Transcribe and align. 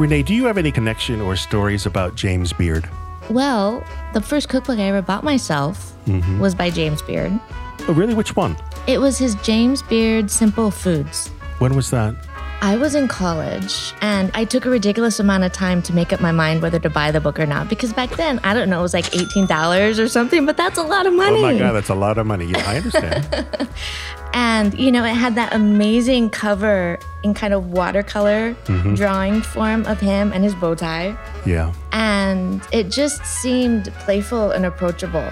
Renee, 0.00 0.22
do 0.22 0.32
you 0.34 0.46
have 0.46 0.56
any 0.56 0.72
connection 0.72 1.20
or 1.20 1.36
stories 1.36 1.84
about 1.84 2.14
James 2.14 2.54
Beard? 2.54 2.88
Well, 3.28 3.84
the 4.14 4.20
first 4.22 4.48
cookbook 4.48 4.78
I 4.78 4.84
ever 4.84 5.02
bought 5.02 5.22
myself 5.22 5.94
mm-hmm. 6.06 6.40
was 6.40 6.54
by 6.54 6.70
James 6.70 7.02
Beard. 7.02 7.38
Oh, 7.86 7.92
really? 7.92 8.14
Which 8.14 8.34
one? 8.34 8.56
It 8.86 8.98
was 8.98 9.18
his 9.18 9.34
James 9.42 9.82
Beard 9.82 10.30
Simple 10.30 10.70
Foods. 10.70 11.28
When 11.58 11.76
was 11.76 11.90
that? 11.90 12.14
I 12.62 12.78
was 12.78 12.94
in 12.94 13.08
college 13.08 13.92
and 14.00 14.30
I 14.32 14.46
took 14.46 14.64
a 14.64 14.70
ridiculous 14.70 15.20
amount 15.20 15.44
of 15.44 15.52
time 15.52 15.82
to 15.82 15.92
make 15.92 16.14
up 16.14 16.20
my 16.22 16.32
mind 16.32 16.62
whether 16.62 16.78
to 16.78 16.88
buy 16.88 17.10
the 17.10 17.20
book 17.20 17.38
or 17.38 17.44
not 17.44 17.68
because 17.68 17.92
back 17.92 18.08
then, 18.16 18.40
I 18.42 18.54
don't 18.54 18.70
know, 18.70 18.78
it 18.78 18.82
was 18.82 18.94
like 18.94 19.04
$18 19.10 19.98
or 19.98 20.08
something, 20.08 20.46
but 20.46 20.56
that's 20.56 20.78
a 20.78 20.82
lot 20.82 21.06
of 21.06 21.12
money. 21.12 21.40
Oh 21.40 21.42
my 21.42 21.58
God, 21.58 21.72
that's 21.72 21.90
a 21.90 21.94
lot 21.94 22.16
of 22.16 22.26
money. 22.26 22.46
Yeah, 22.46 22.64
I 22.66 22.78
understand. 22.78 23.26
And, 24.32 24.78
you 24.78 24.92
know, 24.92 25.04
it 25.04 25.14
had 25.14 25.34
that 25.34 25.52
amazing 25.54 26.30
cover 26.30 26.98
in 27.22 27.34
kind 27.34 27.52
of 27.52 27.66
watercolor 27.72 28.54
Mm-hmm. 28.66 28.94
drawing 28.94 29.42
form 29.42 29.84
of 29.86 30.00
him 30.00 30.32
and 30.32 30.44
his 30.44 30.54
bow 30.54 30.74
tie. 30.74 31.16
yeah. 31.44 31.72
And 31.92 32.62
it 32.72 32.90
just 32.90 33.24
seemed 33.26 33.92
playful 34.00 34.52
and 34.52 34.64
approachable. 34.64 35.28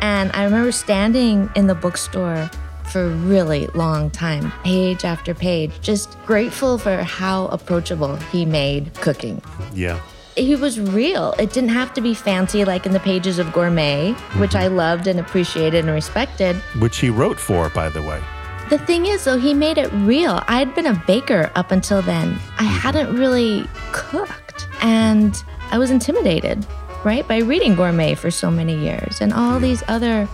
And 0.00 0.30
I 0.32 0.44
remember 0.44 0.72
standing 0.72 1.50
in 1.56 1.66
the 1.66 1.74
bookstore 1.74 2.50
for 2.90 3.02
a 3.02 3.08
really 3.08 3.66
long 3.74 4.10
time, 4.10 4.50
page 4.64 5.04
after 5.04 5.34
page, 5.34 5.72
just 5.82 6.16
grateful 6.24 6.78
for 6.78 7.02
how 7.02 7.46
approachable 7.48 8.16
he 8.32 8.46
made 8.46 8.94
cooking. 8.94 9.42
Yeah. 9.74 10.00
He 10.36 10.54
was 10.56 10.78
real. 10.80 11.32
It 11.38 11.52
didn't 11.52 11.70
have 11.70 11.92
to 11.94 12.00
be 12.00 12.14
fancy 12.14 12.64
like 12.64 12.86
in 12.86 12.92
the 12.92 13.00
pages 13.00 13.38
of 13.38 13.52
Gourmet, 13.52 14.12
which 14.38 14.54
I 14.54 14.68
loved 14.68 15.06
and 15.08 15.18
appreciated 15.20 15.84
and 15.84 15.92
respected. 15.92 16.56
Which 16.78 16.98
he 16.98 17.10
wrote 17.10 17.38
for, 17.38 17.68
by 17.70 17.88
the 17.90 18.00
way. 18.00 18.22
The 18.70 18.78
thing 18.78 19.06
is, 19.06 19.24
though, 19.24 19.38
he 19.38 19.54
made 19.54 19.78
it 19.78 19.90
real. 19.92 20.42
I 20.46 20.58
had 20.58 20.74
been 20.74 20.86
a 20.86 21.02
baker 21.06 21.50
up 21.54 21.70
until 21.70 22.02
then. 22.02 22.28
I 22.28 22.34
mm-hmm. 22.34 22.66
hadn't 22.66 23.16
really 23.16 23.66
cooked, 23.92 24.68
and 24.82 25.42
I 25.70 25.78
was 25.78 25.90
intimidated, 25.90 26.66
right, 27.02 27.26
by 27.26 27.38
reading 27.38 27.74
Gourmet 27.74 28.14
for 28.14 28.30
so 28.30 28.50
many 28.50 28.76
years 28.78 29.22
and 29.22 29.32
all 29.32 29.58
these 29.58 29.82
other, 29.88 30.28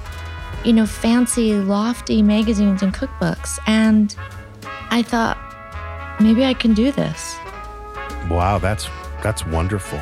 you 0.64 0.72
know, 0.72 0.84
fancy, 0.84 1.54
lofty 1.54 2.22
magazines 2.22 2.82
and 2.82 2.92
cookbooks. 2.92 3.60
And 3.68 4.16
I 4.90 5.02
thought, 5.02 5.38
maybe 6.20 6.44
I 6.44 6.54
can 6.54 6.74
do 6.74 6.90
this. 6.90 7.36
Wow, 8.28 8.58
that's 8.58 8.88
that's 9.22 9.46
wonderful. 9.46 10.00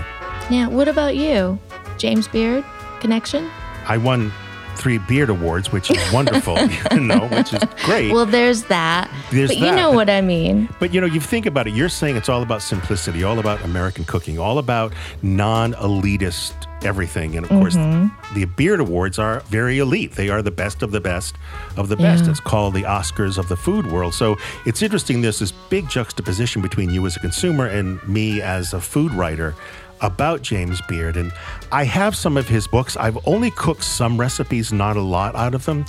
Now, 0.51 0.71
what 0.71 0.89
about 0.89 1.17
you, 1.17 1.59
James 1.99 2.29
Beard 2.29 2.65
connection? 3.01 3.51
I 3.87 3.99
won 3.99 4.33
three 4.77 4.99
Beard 4.99 5.31
Awards, 5.31 5.73
which 5.73 5.91
is 5.91 6.13
wonderful, 6.13 6.59
you 6.93 7.01
know, 7.01 7.29
which 7.29 7.53
is 7.53 7.63
great. 7.85 8.13
Well, 8.13 8.27
there's 8.27 8.65
that. 8.65 9.11
There's 9.31 9.51
but 9.51 9.59
you 9.59 9.73
know 9.73 9.91
what 9.91 10.11
I 10.11 10.21
mean. 10.21 10.69
But 10.81 10.93
you 10.95 11.01
know, 11.01 11.07
you 11.07 11.21
think 11.21 11.47
about 11.47 11.67
it, 11.67 11.75
you're 11.75 11.89
saying 11.89 12.17
it's 12.17 12.29
all 12.29 12.43
about 12.43 12.63
simplicity, 12.63 13.25
all 13.25 13.39
about 13.39 13.63
American 13.63 14.05
cooking, 14.05 14.39
all 14.39 14.59
about 14.59 14.93
non 15.23 15.75
elitist 15.75 16.55
everything. 16.85 17.37
And 17.37 17.45
of 17.47 17.51
course, 17.51 17.77
Mm-hmm. 17.77 18.35
the 18.35 18.45
Beard 18.45 18.81
Awards 18.81 19.19
are 19.19 19.41
very 19.47 19.79
elite. 19.79 20.13
They 20.13 20.29
are 20.29 20.43
the 20.43 20.51
best 20.51 20.83
of 20.83 20.91
the 20.91 21.01
best 21.01 21.37
of 21.77 21.89
the 21.89 21.97
best. 21.97 22.25
Yeah. 22.25 22.31
It's 22.33 22.41
called 22.41 22.75
the 22.75 22.83
Oscars 22.83 23.39
of 23.39 23.49
the 23.49 23.57
food 23.57 23.91
world. 23.91 24.15
So 24.15 24.37
it's 24.67 24.83
interesting, 24.83 25.23
there's 25.23 25.39
this 25.39 25.53
big 25.53 25.89
juxtaposition 25.89 26.61
between 26.61 26.91
you 26.91 27.07
as 27.07 27.17
a 27.17 27.21
consumer 27.21 27.67
and 27.67 28.07
me 28.09 28.43
as 28.43 28.73
a 28.75 28.81
food 28.81 29.13
writer 29.13 29.55
about 30.03 30.43
James 30.43 30.81
Beard. 30.83 31.17
And 31.17 31.33
I 31.71 31.85
have 31.85 32.15
some 32.15 32.37
of 32.37 32.49
his 32.49 32.67
books. 32.67 32.97
I've 32.97 33.19
only 33.27 33.51
cooked 33.53 33.85
some 33.85 34.19
recipes, 34.19 34.73
not 34.73 34.97
a 34.97 35.03
lot 35.03 35.35
out 35.35 35.55
of 35.55 35.65
them 35.65 35.87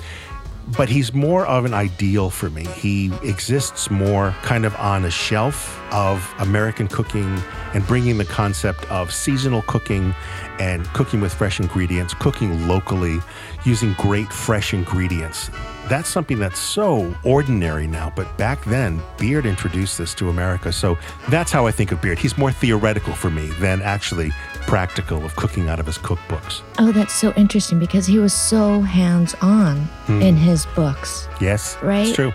but 0.78 0.88
he's 0.88 1.14
more 1.14 1.46
of 1.46 1.66
an 1.66 1.74
ideal 1.74 2.30
for 2.30 2.50
me. 2.50 2.66
He 2.66 3.12
exists 3.24 3.92
more 3.92 4.34
kind 4.44 4.66
of 4.66 4.76
on 4.78 5.06
a 5.06 5.12
shelf 5.12 5.80
of 5.92 6.34
American 6.40 6.88
cooking 6.88 7.42
and 7.74 7.86
bringing 7.86 8.18
the 8.18 8.26
concept 8.26 8.90
of 8.90 9.14
seasonal 9.14 9.62
cooking 9.64 10.16
and 10.60 10.86
cooking 10.88 11.20
with 11.20 11.34
fresh 11.34 11.60
ingredients, 11.60 12.14
cooking 12.14 12.68
locally, 12.68 13.20
using 13.66 13.94
great 13.94 14.32
fresh 14.32 14.74
ingredients. 14.74 15.50
That's 15.90 16.08
something 16.10 16.40
that's 16.40 16.60
so 16.60 17.14
ordinary 17.24 17.88
now, 17.88 18.12
but 18.16 18.38
back 18.38 18.64
then, 18.66 19.02
Beard 19.18 19.46
introduced 19.46 19.98
this 19.98 20.14
to 20.16 20.30
America. 20.30 20.72
So 20.72 20.98
that's 21.30 21.52
how 21.52 21.68
I 21.68 21.72
think 21.72 21.92
of 21.92 22.02
Beard. 22.02 22.18
He's 22.18 22.38
more 22.38 22.52
theoretical 22.52 23.14
for 23.14 23.30
me 23.30 23.48
than 23.60 23.82
actually 23.82 24.32
practical 24.62 25.26
of 25.26 25.36
cooking 25.36 25.68
out 25.68 25.80
of 25.80 25.86
his 25.86 25.98
cookbooks. 25.98 26.62
Oh, 26.80 26.92
that's 26.92 27.14
so 27.14 27.34
interesting 27.34 27.80
because 27.80 28.08
he 28.08 28.18
was 28.18 28.34
so 28.34 28.82
hands 28.82 29.36
on 29.42 29.78
hmm. 30.08 30.22
in 30.22 30.36
his 30.38 30.66
books. 30.68 31.28
Yes, 31.42 31.78
Right? 31.82 32.08
It's 32.08 32.16
true. 32.16 32.34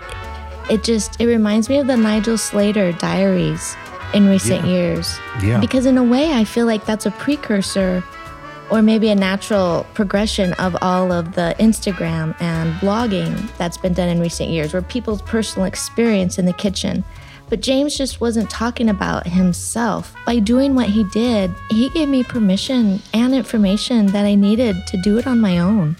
It 0.69 0.83
just 0.83 1.19
it 1.19 1.25
reminds 1.25 1.67
me 1.67 1.79
of 1.79 1.87
the 1.87 1.97
Nigel 1.97 2.37
Slater 2.37 2.91
diaries 2.93 3.75
in 4.13 4.27
recent 4.27 4.65
Yeah. 4.65 4.71
years. 4.71 5.19
Yeah. 5.41 5.59
Because 5.59 5.87
in 5.87 5.97
a 5.97 6.03
way 6.03 6.31
I 6.33 6.43
feel 6.43 6.67
like 6.67 6.85
that's 6.85 7.07
a 7.07 7.11
precursor 7.11 8.03
or 8.69 8.81
maybe 8.81 9.09
a 9.09 9.15
natural 9.15 9.85
progression 9.93 10.53
of 10.53 10.75
all 10.81 11.11
of 11.11 11.35
the 11.35 11.55
Instagram 11.59 12.35
and 12.41 12.73
blogging 12.75 13.55
that's 13.57 13.77
been 13.77 13.93
done 13.93 14.09
in 14.09 14.19
recent 14.19 14.49
years 14.49 14.73
where 14.73 14.81
people's 14.81 15.21
personal 15.21 15.65
experience 15.65 16.37
in 16.37 16.45
the 16.45 16.53
kitchen. 16.53 17.03
But 17.49 17.61
James 17.61 17.97
just 17.97 18.21
wasn't 18.21 18.49
talking 18.49 18.89
about 18.89 19.25
himself. 19.25 20.13
By 20.25 20.37
doing 20.37 20.75
what 20.75 20.87
he 20.87 21.03
did, 21.05 21.51
he 21.71 21.89
gave 21.89 22.07
me 22.07 22.23
permission 22.23 23.01
and 23.13 23.33
information 23.33 24.05
that 24.07 24.25
I 24.25 24.35
needed 24.35 24.75
to 24.87 24.97
do 25.01 25.17
it 25.17 25.25
on 25.25 25.41
my 25.41 25.57
own. 25.57 25.95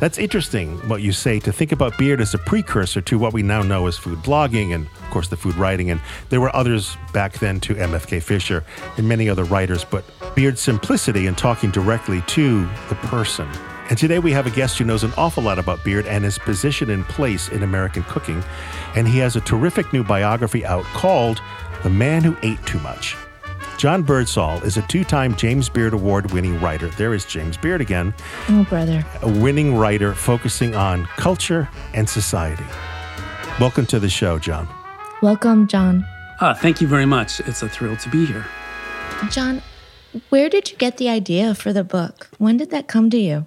That's 0.00 0.16
interesting 0.16 0.76
what 0.88 1.02
you 1.02 1.10
say 1.10 1.40
to 1.40 1.50
think 1.50 1.72
about 1.72 1.98
Beard 1.98 2.20
as 2.20 2.32
a 2.32 2.38
precursor 2.38 3.00
to 3.00 3.18
what 3.18 3.32
we 3.32 3.42
now 3.42 3.62
know 3.62 3.88
as 3.88 3.98
food 3.98 4.20
blogging 4.20 4.72
and, 4.72 4.86
of 4.86 5.10
course, 5.10 5.26
the 5.26 5.36
food 5.36 5.56
writing. 5.56 5.90
And 5.90 6.00
there 6.28 6.40
were 6.40 6.54
others 6.54 6.96
back 7.12 7.32
then 7.40 7.58
to 7.60 7.74
MFK 7.74 8.22
Fisher 8.22 8.64
and 8.96 9.08
many 9.08 9.28
other 9.28 9.42
writers, 9.42 9.84
but 9.84 10.04
Beard's 10.36 10.60
simplicity 10.60 11.26
in 11.26 11.34
talking 11.34 11.72
directly 11.72 12.22
to 12.28 12.68
the 12.88 12.94
person. 12.94 13.48
And 13.90 13.98
today 13.98 14.20
we 14.20 14.30
have 14.30 14.46
a 14.46 14.50
guest 14.50 14.78
who 14.78 14.84
knows 14.84 15.02
an 15.02 15.12
awful 15.16 15.42
lot 15.42 15.58
about 15.58 15.82
Beard 15.82 16.06
and 16.06 16.22
his 16.22 16.38
position 16.38 16.90
and 16.90 17.04
place 17.06 17.48
in 17.48 17.64
American 17.64 18.04
cooking. 18.04 18.44
And 18.94 19.08
he 19.08 19.18
has 19.18 19.34
a 19.34 19.40
terrific 19.40 19.92
new 19.92 20.04
biography 20.04 20.64
out 20.64 20.84
called 20.84 21.40
The 21.82 21.90
Man 21.90 22.22
Who 22.22 22.36
Ate 22.42 22.64
Too 22.66 22.78
Much. 22.80 23.16
John 23.78 24.02
Birdsall 24.02 24.60
is 24.64 24.76
a 24.76 24.82
two 24.82 25.04
time 25.04 25.36
James 25.36 25.68
Beard 25.68 25.92
Award 25.92 26.32
winning 26.32 26.60
writer. 26.60 26.88
There 26.88 27.14
is 27.14 27.24
James 27.24 27.56
Beard 27.56 27.80
again 27.80 28.12
Oh, 28.48 28.64
brother. 28.68 29.06
a 29.22 29.28
winning 29.28 29.76
writer 29.76 30.14
focusing 30.14 30.74
on 30.74 31.04
culture 31.16 31.68
and 31.94 32.08
society. 32.08 32.64
Welcome 33.60 33.86
to 33.86 34.00
the 34.00 34.08
show, 34.08 34.38
John. 34.38 34.68
Welcome, 35.22 35.68
John. 35.68 36.04
Ah, 36.40 36.54
thank 36.54 36.80
you 36.80 36.88
very 36.88 37.06
much. 37.06 37.38
It's 37.40 37.62
a 37.62 37.68
thrill 37.68 37.96
to 37.98 38.08
be 38.08 38.26
here. 38.26 38.44
John, 39.30 39.62
where 40.28 40.48
did 40.48 40.70
you 40.72 40.76
get 40.76 40.96
the 40.96 41.08
idea 41.08 41.54
for 41.54 41.72
the 41.72 41.84
book? 41.84 42.28
When 42.38 42.56
did 42.56 42.70
that 42.70 42.88
come 42.88 43.10
to 43.10 43.18
you? 43.18 43.46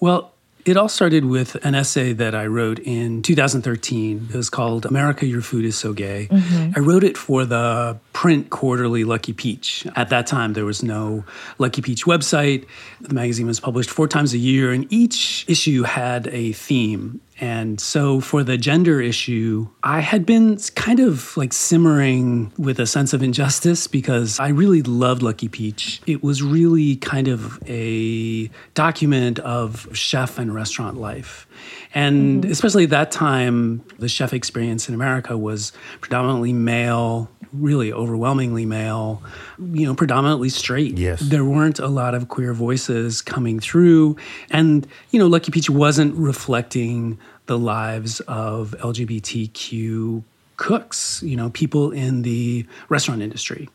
Well, 0.00 0.32
it 0.64 0.76
all 0.76 0.88
started 0.88 1.24
with 1.24 1.54
an 1.64 1.74
essay 1.74 2.12
that 2.12 2.34
I 2.34 2.46
wrote 2.46 2.78
in 2.78 3.22
2013. 3.22 4.28
It 4.30 4.36
was 4.36 4.50
called 4.50 4.86
America, 4.86 5.26
Your 5.26 5.42
Food 5.42 5.64
is 5.64 5.76
So 5.76 5.92
Gay. 5.92 6.28
Mm-hmm. 6.30 6.72
I 6.76 6.80
wrote 6.80 7.04
it 7.04 7.16
for 7.16 7.44
the 7.44 7.98
print 8.12 8.50
quarterly 8.50 9.04
Lucky 9.04 9.32
Peach. 9.32 9.86
At 9.96 10.10
that 10.10 10.26
time, 10.26 10.52
there 10.52 10.64
was 10.64 10.82
no 10.82 11.24
Lucky 11.58 11.82
Peach 11.82 12.04
website. 12.04 12.66
The 13.00 13.14
magazine 13.14 13.46
was 13.46 13.60
published 13.60 13.90
four 13.90 14.08
times 14.08 14.34
a 14.34 14.38
year, 14.38 14.72
and 14.72 14.90
each 14.92 15.44
issue 15.48 15.82
had 15.82 16.26
a 16.28 16.52
theme. 16.52 17.20
And 17.40 17.80
so 17.80 18.20
for 18.20 18.44
the 18.44 18.58
gender 18.58 19.00
issue, 19.00 19.68
I 19.82 20.00
had 20.00 20.26
been 20.26 20.58
kind 20.74 21.00
of 21.00 21.34
like 21.38 21.54
simmering 21.54 22.52
with 22.58 22.78
a 22.78 22.86
sense 22.86 23.14
of 23.14 23.22
injustice 23.22 23.86
because 23.86 24.38
I 24.38 24.48
really 24.48 24.82
loved 24.82 25.22
Lucky 25.22 25.48
Peach. 25.48 26.02
It 26.06 26.22
was 26.22 26.42
really 26.42 26.96
kind 26.96 27.28
of 27.28 27.58
a 27.66 28.50
document 28.74 29.38
of 29.38 29.88
chef 29.96 30.38
and 30.38 30.54
restaurant 30.54 30.98
life. 30.98 31.46
And 31.94 32.42
mm-hmm. 32.42 32.52
especially 32.52 32.84
at 32.84 32.90
that 32.90 33.10
time, 33.10 33.84
the 33.98 34.08
chef 34.08 34.34
experience 34.34 34.88
in 34.88 34.94
America 34.94 35.36
was 35.36 35.72
predominantly 36.00 36.52
male, 36.52 37.30
really 37.52 37.92
overwhelmingly 37.92 38.66
male, 38.66 39.22
you 39.58 39.86
know, 39.86 39.94
predominantly 39.94 40.48
straight. 40.48 40.98
Yes. 40.98 41.20
There 41.20 41.44
weren't 41.44 41.78
a 41.78 41.88
lot 41.88 42.14
of 42.14 42.28
queer 42.28 42.52
voices 42.52 43.22
coming 43.22 43.60
through. 43.60 44.16
And, 44.50 44.86
you 45.10 45.18
know, 45.18 45.26
Lucky 45.26 45.50
Peach 45.50 45.68
wasn't 45.70 46.14
reflecting 46.14 47.18
the 47.46 47.58
lives 47.58 48.20
of 48.20 48.74
LGBTQ 48.78 50.22
cooks, 50.60 51.22
you 51.22 51.36
know, 51.36 51.48
people 51.50 51.90
in 51.90 52.20
the 52.20 52.66
restaurant 52.90 53.22
industry. 53.22 53.68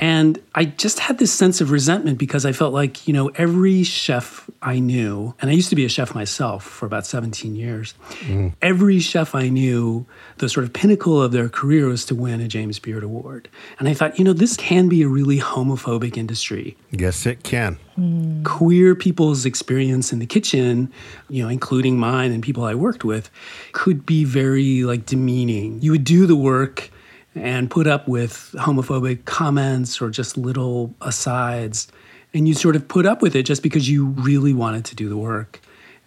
And 0.00 0.40
I 0.54 0.64
just 0.64 1.00
had 1.00 1.18
this 1.18 1.32
sense 1.32 1.60
of 1.60 1.72
resentment 1.72 2.18
because 2.18 2.46
I 2.46 2.52
felt 2.52 2.72
like, 2.72 3.08
you 3.08 3.12
know, 3.12 3.28
every 3.34 3.82
chef 3.82 4.48
I 4.62 4.78
knew, 4.78 5.34
and 5.40 5.50
I 5.50 5.54
used 5.54 5.70
to 5.70 5.76
be 5.76 5.84
a 5.84 5.88
chef 5.88 6.14
myself 6.14 6.64
for 6.64 6.86
about 6.86 7.04
17 7.04 7.56
years, 7.56 7.94
mm-hmm. 8.20 8.48
every 8.62 9.00
chef 9.00 9.34
I 9.34 9.48
knew, 9.48 10.06
the 10.38 10.48
sort 10.48 10.64
of 10.64 10.72
pinnacle 10.72 11.20
of 11.20 11.32
their 11.32 11.48
career 11.48 11.88
was 11.88 12.04
to 12.06 12.14
win 12.14 12.40
a 12.40 12.46
James 12.46 12.78
Beard 12.78 13.02
Award. 13.02 13.48
And 13.80 13.88
I 13.88 13.94
thought, 13.94 14.16
you 14.16 14.24
know, 14.24 14.32
this 14.32 14.56
can 14.56 14.88
be 14.88 15.02
a 15.02 15.08
really 15.08 15.40
homophobic 15.40 16.16
industry 16.16 16.76
Yes, 16.90 17.24
it 17.26 17.42
can. 17.42 17.78
Mm. 18.00 18.44
queer 18.44 18.94
people's 18.94 19.44
experience 19.44 20.10
in 20.10 20.20
the 20.20 20.26
kitchen, 20.26 20.90
you 21.28 21.42
know, 21.42 21.50
including 21.50 21.98
mine 21.98 22.32
and 22.32 22.42
people 22.42 22.64
I 22.64 22.74
worked 22.74 23.04
with, 23.04 23.30
could 23.72 24.06
be 24.06 24.24
very 24.24 24.84
like 24.84 25.04
demeaning. 25.04 25.82
You 25.82 25.90
would 25.90 26.04
do 26.04 26.26
the 26.26 26.36
work 26.36 26.90
and 27.34 27.70
put 27.70 27.86
up 27.86 28.08
with 28.08 28.54
homophobic 28.58 29.26
comments 29.26 30.00
or 30.00 30.08
just 30.08 30.38
little 30.38 30.94
asides. 31.02 31.88
And 32.32 32.48
you 32.48 32.54
sort 32.54 32.74
of 32.74 32.88
put 32.88 33.04
up 33.04 33.20
with 33.20 33.36
it 33.36 33.42
just 33.42 33.62
because 33.62 33.90
you 33.90 34.06
really 34.06 34.54
wanted 34.54 34.86
to 34.86 34.94
do 34.94 35.10
the 35.10 35.18
work. 35.18 35.60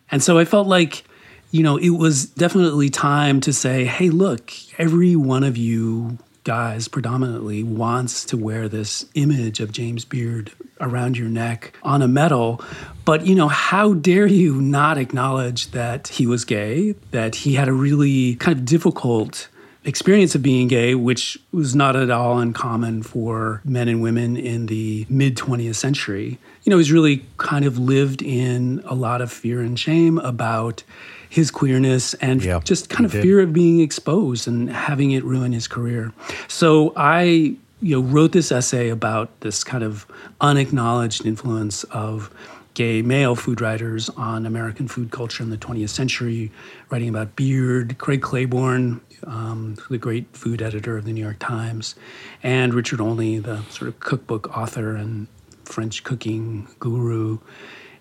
And 0.10 0.24
so 0.24 0.40
I 0.40 0.46
felt 0.46 0.68
like, 0.68 1.04
you 1.52 1.62
know, 1.62 1.78
it 1.78 1.92
was 1.92 2.26
definitely 2.26 2.90
time 2.90 3.40
to 3.42 3.54
say, 3.54 3.86
hey, 3.86 4.10
look, 4.10 4.52
every 4.80 5.16
one 5.16 5.44
of 5.44 5.58
you 5.58 6.18
guys 6.44 6.88
predominantly 6.88 7.64
wants 7.64 8.26
to 8.26 8.38
wear 8.38 8.68
this 8.68 9.06
image 9.16 9.60
of 9.60 9.72
James 9.72 10.06
Beard 10.06 10.52
around 10.80 11.18
your 11.18 11.30
neck 11.30 11.76
on 11.84 12.02
a 12.02 12.08
medal. 12.08 12.62
But, 13.06 13.26
you 13.26 13.36
know, 13.36 13.48
how 13.48 13.94
dare 13.94 14.28
you 14.28 14.62
not 14.62 14.98
acknowledge 14.98 15.72
that 15.72 16.10
he 16.10 16.28
was 16.28 16.46
gay, 16.46 16.96
that 17.12 17.36
he 17.36 17.56
had 17.56 17.68
a 17.68 17.74
really 17.74 18.36
kind 18.36 18.58
of 18.58 18.66
difficult 18.66 19.48
experience 19.86 20.36
of 20.36 20.42
being 20.42 20.68
gay, 20.68 20.96
which 20.96 21.38
was 21.52 21.76
not 21.76 21.96
at 21.96 22.10
all 22.10 22.40
uncommon 22.40 23.04
for 23.04 23.62
men 23.66 23.88
and 23.88 24.02
women 24.02 24.38
in 24.38 24.68
the 24.68 25.06
mid 25.10 25.36
20th 25.36 25.76
century. 25.76 26.40
You 26.64 26.70
know, 26.70 26.78
he's 26.78 26.92
really 26.92 27.26
kind 27.38 27.66
of 27.66 27.78
lived 27.78 28.22
in 28.22 28.82
a 28.86 28.96
lot 28.96 29.22
of 29.22 29.32
fear 29.32 29.62
and 29.62 29.78
shame 29.78 30.18
about 30.20 30.84
his 31.30 31.50
queerness 31.50 32.14
and 32.16 32.44
yeah, 32.44 32.60
just 32.64 32.90
kind 32.90 33.06
of 33.06 33.12
did. 33.12 33.24
fear 33.24 33.42
of 33.42 33.54
being 33.54 33.80
exposed 33.82 34.48
and 34.48 34.70
having 34.70 35.12
it 35.12 35.24
ruin 35.24 35.52
his 35.52 35.68
career. 35.68 36.14
So 36.48 36.94
I 36.96 37.58
you 37.82 38.00
know 38.00 38.02
wrote 38.02 38.32
this 38.32 38.52
essay 38.52 38.90
about 38.90 39.40
this 39.42 39.64
kind 39.64 39.84
of 39.84 40.06
unacknowledged 40.40 41.26
influence 41.26 41.84
of 41.86 42.32
gay 42.74 43.02
male 43.02 43.36
food 43.36 43.62
writers 43.62 44.10
on 44.10 44.46
American 44.46 44.88
food 44.88 45.12
culture 45.12 45.44
in 45.44 45.50
the 45.50 45.58
20th 45.58 45.90
century, 45.90 46.52
writing 46.90 47.10
about 47.10 47.36
Beard, 47.36 47.98
Craig 47.98 48.22
Claiborne, 48.22 49.02
um, 49.28 49.78
the 49.90 49.98
great 49.98 50.26
food 50.36 50.62
editor 50.62 50.98
of 50.98 51.06
the 51.06 51.14
New 51.14 51.24
York 51.24 51.38
Times, 51.40 51.96
and 52.42 52.74
Richard 52.74 53.00
Olney, 53.00 53.40
the 53.40 53.62
sort 53.70 53.88
of 53.88 54.00
cookbook 54.00 54.56
author 54.58 54.96
and 54.96 55.28
French 55.66 56.04
cooking 56.04 56.68
guru. 56.80 57.40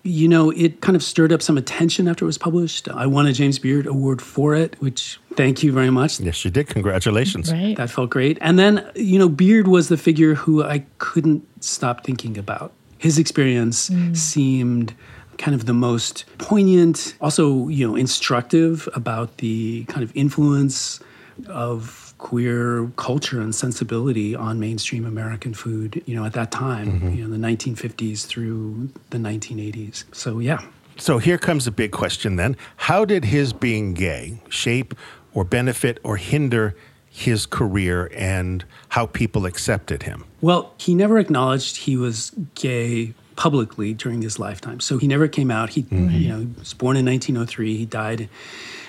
You 0.05 0.27
know, 0.27 0.49
it 0.49 0.81
kind 0.81 0.97
of 0.97 1.03
stirred 1.03 1.31
up 1.31 1.41
some 1.41 1.57
attention 1.57 2.09
after 2.09 2.25
it 2.25 2.27
was 2.27 2.37
published. 2.37 2.89
I 2.89 3.07
won 3.07 3.25
a 3.25 3.31
James 3.31 3.57
Beard 3.57 3.87
Award 3.87 4.21
for 4.21 4.53
it, 4.53 4.75
which 4.81 5.17
thank 5.35 5.63
you 5.63 5.71
very 5.71 5.89
much. 5.89 6.19
Yes, 6.19 6.43
you 6.43 6.51
did. 6.51 6.67
Congratulations. 6.67 7.53
Right. 7.53 7.77
That 7.77 7.89
felt 7.89 8.09
great. 8.09 8.37
And 8.41 8.59
then, 8.59 8.85
you 8.95 9.17
know, 9.17 9.29
Beard 9.29 9.67
was 9.67 9.87
the 9.87 9.95
figure 9.95 10.35
who 10.35 10.61
I 10.61 10.85
couldn't 10.97 11.47
stop 11.63 12.03
thinking 12.03 12.37
about. 12.37 12.73
His 13.03 13.19
experience 13.19 13.89
mm. 13.89 14.15
seemed 14.15 14.93
kind 15.37 15.53
of 15.53 15.65
the 15.65 15.73
most 15.73 16.23
poignant, 16.37 17.17
also, 17.19 17.67
you 17.67 17.85
know, 17.85 17.97
instructive 17.97 18.87
about 18.95 19.39
the 19.39 19.83
kind 19.89 20.03
of 20.03 20.15
influence 20.15 21.01
of 21.47 22.13
queer 22.17 22.89
culture 22.95 23.41
and 23.41 23.53
sensibility 23.53 24.35
on 24.35 24.57
mainstream 24.57 25.05
American 25.05 25.53
food, 25.53 26.01
you 26.05 26.15
know, 26.15 26.23
at 26.23 26.31
that 26.31 26.49
time, 26.49 26.93
mm-hmm. 26.93 27.13
you 27.13 27.27
know, 27.27 27.29
the 27.29 27.45
1950s 27.45 28.25
through 28.25 28.89
the 29.09 29.17
1980s. 29.17 30.05
So, 30.15 30.39
yeah. 30.39 30.65
So 30.95 31.17
here 31.17 31.37
comes 31.37 31.65
the 31.65 31.71
big 31.71 31.91
question 31.91 32.37
then. 32.37 32.55
How 32.77 33.03
did 33.03 33.25
his 33.25 33.51
being 33.51 33.93
gay 33.93 34.39
shape 34.47 34.93
or 35.33 35.43
benefit 35.43 35.99
or 36.03 36.15
hinder 36.15 36.73
his 37.13 37.45
career 37.45 38.11
and 38.15 38.65
how 38.89 39.05
people 39.05 39.45
accepted 39.45 40.03
him? 40.03 40.25
Well, 40.41 40.73
he 40.79 40.95
never 40.95 41.19
acknowledged 41.19 41.77
he 41.77 41.95
was 41.95 42.31
gay 42.55 43.13
publicly 43.35 43.93
during 43.93 44.23
his 44.23 44.39
lifetime. 44.39 44.79
So 44.79 44.97
he 44.97 45.07
never 45.07 45.27
came 45.27 45.51
out. 45.51 45.69
He, 45.69 45.83
mm-hmm. 45.83 46.09
you 46.09 46.29
know, 46.29 46.47
was 46.57 46.73
born 46.73 46.97
in 46.97 47.05
1903. 47.05 47.77
He 47.77 47.85
died 47.85 48.29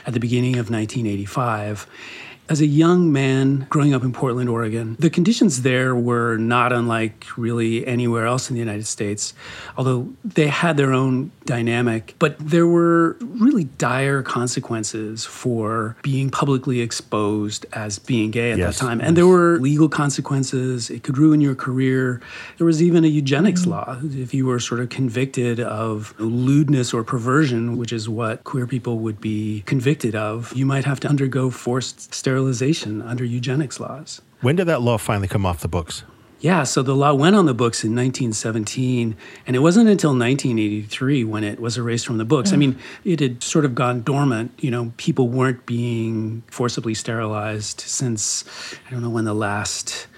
at 0.07 0.15
the 0.15 0.21
beginning 0.21 0.55
of 0.55 0.71
1985. 0.71 1.87
As 2.47 2.61
a 2.61 2.67
young 2.67 3.11
man 3.11 3.67
growing 3.71 3.95
up 3.95 4.03
in 4.03 4.13
Portland, 4.13 4.51
Oregon, 4.51 4.97
the 4.99 5.09
conditions 5.09 5.63
there 5.63 5.95
were 5.95 6.37
not 6.37 6.73
unlike 6.75 7.25
really 7.39 7.87
anywhere 7.87 8.27
else 8.27 8.51
in 8.51 8.55
the 8.55 8.61
United 8.61 8.87
States, 8.87 9.33
although 9.79 10.13
they 10.23 10.49
had 10.49 10.77
their 10.77 10.93
own 10.93 11.31
dynamic. 11.47 12.15
But 12.19 12.37
there 12.39 12.67
were 12.67 13.17
really 13.21 13.65
dire 13.65 14.23
consequences 14.23 15.25
for 15.25 15.97
being 16.03 16.29
publicly 16.29 16.81
exposed 16.81 17.65
as 17.73 17.99
being 17.99 18.31
gay 18.31 18.53
at 18.53 18.59
yes. 18.59 18.79
that 18.79 18.87
time. 18.87 19.01
And 19.01 19.17
there 19.17 19.27
were 19.27 19.59
legal 19.59 19.89
consequences. 19.89 20.91
It 20.91 21.03
could 21.03 21.17
ruin 21.17 21.41
your 21.41 21.55
career. 21.55 22.21
There 22.59 22.67
was 22.67 22.83
even 22.83 23.05
a 23.05 23.09
eugenics 23.09 23.63
mm-hmm. 23.63 23.71
law. 23.71 23.99
If 24.03 24.35
you 24.35 24.45
were 24.45 24.61
sort 24.61 24.81
of 24.81 24.91
convicted 24.91 25.61
of 25.61 26.15
lewdness 26.19 26.93
or 26.93 27.05
perversion, 27.05 27.79
which 27.79 27.93
is 27.93 28.07
what 28.07 28.45
queer 28.45 28.67
people 28.67 28.99
would 28.99 29.19
be 29.19 29.63
convicted 29.65 30.15
of, 30.15 30.53
you 30.55 30.67
might 30.67 30.85
have 30.85 31.01
to 31.01 31.09
undergo 31.09 31.49
forced 31.49 32.13
sterilization 32.13 32.34
sterilization 32.35 33.01
under 33.01 33.25
eugenics 33.25 33.79
laws. 33.79 34.21
When 34.41 34.57
did 34.57 34.67
that 34.67 34.83
law 34.83 34.99
finally 34.99 35.29
come 35.29 35.47
off 35.47 35.61
the 35.61 35.69
books? 35.69 36.03
Yeah, 36.41 36.65
so 36.65 36.83
the 36.83 36.97
law 36.97 37.15
went 37.15 37.37
on 37.37 37.47
the 37.47 37.55
books 37.55 37.85
in 37.85 37.93
1917, 37.93 39.17
and 39.47 39.57
it 39.57 39.61
wasn't 39.61 39.89
until 39.89 40.11
1983 40.11 41.23
when 41.23 41.45
it 41.45 41.61
was 41.61 41.79
erased 41.79 42.05
from 42.05 42.19
the 42.19 42.25
books. 42.25 42.51
Mm. 42.51 42.53
I 42.53 42.57
mean, 42.57 42.79
it 43.05 43.21
had 43.21 43.43
sort 43.43 43.65
of 43.65 43.77
gone 43.77 44.03
dormant. 44.03 44.51
You 44.59 44.73
know, 44.73 44.93
people 44.97 45.29
weren't 45.29 45.65
being 45.65 46.43
forcibly 46.51 46.93
sterilized 46.93 47.81
since, 47.81 48.45
I 48.89 48.91
don't 48.91 49.01
know 49.01 49.11
when 49.11 49.25
the 49.25 49.35
last 49.35 50.09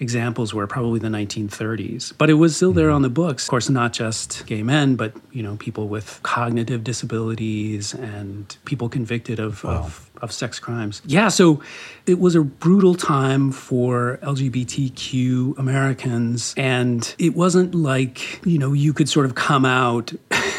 examples 0.00 0.54
were 0.54 0.66
probably 0.66 1.00
the 1.00 1.08
1930s 1.08 2.12
but 2.18 2.30
it 2.30 2.34
was 2.34 2.56
still 2.56 2.72
there 2.72 2.86
mm-hmm. 2.86 2.96
on 2.96 3.02
the 3.02 3.08
books. 3.08 3.44
Of 3.44 3.50
course 3.50 3.68
not 3.68 3.92
just 3.92 4.46
gay 4.46 4.62
men 4.62 4.96
but 4.96 5.12
you 5.32 5.42
know 5.42 5.56
people 5.56 5.88
with 5.88 6.20
cognitive 6.22 6.84
disabilities 6.84 7.94
and 7.94 8.56
people 8.64 8.88
convicted 8.88 9.38
of, 9.38 9.64
wow. 9.64 9.78
of, 9.78 10.10
of 10.22 10.32
sex 10.32 10.58
crimes. 10.58 11.02
Yeah 11.04 11.28
so 11.28 11.62
it 12.06 12.18
was 12.18 12.34
a 12.34 12.42
brutal 12.42 12.94
time 12.94 13.52
for 13.52 14.18
lgbtq 14.22 15.58
americans 15.58 16.54
and 16.56 17.14
it 17.18 17.34
wasn't 17.34 17.74
like 17.74 18.44
you 18.46 18.58
know 18.58 18.72
you 18.72 18.92
could 18.92 19.08
sort 19.08 19.26
of 19.26 19.34
come 19.34 19.64
out 19.64 20.12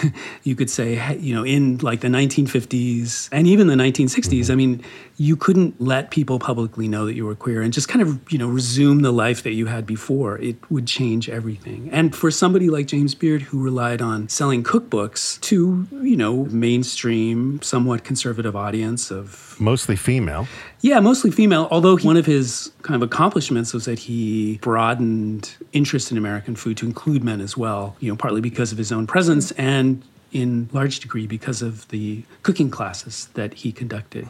you 0.43 0.55
could 0.55 0.69
say, 0.69 1.17
you 1.17 1.33
know, 1.33 1.43
in 1.43 1.77
like 1.79 2.01
the 2.01 2.07
1950s 2.07 3.29
and 3.31 3.47
even 3.47 3.67
the 3.67 3.75
1960s, 3.75 4.29
mm-hmm. 4.29 4.51
I 4.51 4.55
mean, 4.55 4.83
you 5.17 5.35
couldn't 5.35 5.79
let 5.81 6.11
people 6.11 6.39
publicly 6.39 6.87
know 6.87 7.05
that 7.05 7.13
you 7.13 7.25
were 7.25 7.35
queer 7.35 7.61
and 7.61 7.73
just 7.73 7.87
kind 7.87 8.01
of, 8.01 8.31
you 8.31 8.37
know, 8.37 8.47
resume 8.47 9.01
the 9.01 9.11
life 9.11 9.43
that 9.43 9.53
you 9.53 9.65
had 9.65 9.85
before. 9.85 10.37
It 10.39 10.55
would 10.71 10.87
change 10.87 11.29
everything. 11.29 11.89
And 11.91 12.15
for 12.15 12.31
somebody 12.31 12.69
like 12.69 12.87
James 12.87 13.15
Beard, 13.15 13.41
who 13.41 13.61
relied 13.61 14.01
on 14.01 14.29
selling 14.29 14.63
cookbooks 14.63 15.39
to, 15.41 15.87
you 16.01 16.15
know, 16.15 16.45
mainstream, 16.45 17.61
somewhat 17.61 18.03
conservative 18.03 18.55
audience 18.55 19.11
of 19.11 19.55
mostly 19.59 19.95
female. 19.95 20.47
Yeah, 20.81 20.99
mostly 20.99 21.31
female. 21.31 21.67
Although 21.71 21.97
one 21.97 22.17
of 22.17 22.25
his 22.25 22.71
kind 22.81 22.95
of 22.95 23.01
accomplishments 23.01 23.73
was 23.73 23.85
that 23.85 23.99
he 23.99 24.59
broadened 24.61 25.55
interest 25.73 26.11
in 26.11 26.17
American 26.17 26.55
food 26.55 26.77
to 26.77 26.85
include 26.85 27.23
men 27.23 27.41
as 27.41 27.57
well, 27.57 27.95
you 27.99 28.09
know, 28.09 28.15
partly 28.15 28.41
because 28.41 28.71
of 28.71 28.77
his 28.77 28.91
own 28.91 29.05
presence 29.05 29.51
and 29.51 30.03
in 30.31 30.69
large 30.73 30.99
degree 30.99 31.25
because 31.25 31.61
of 31.61 31.87
the 31.87 32.23
cooking 32.43 32.69
classes 32.69 33.29
that 33.33 33.53
he 33.53 33.71
conducted. 33.71 34.27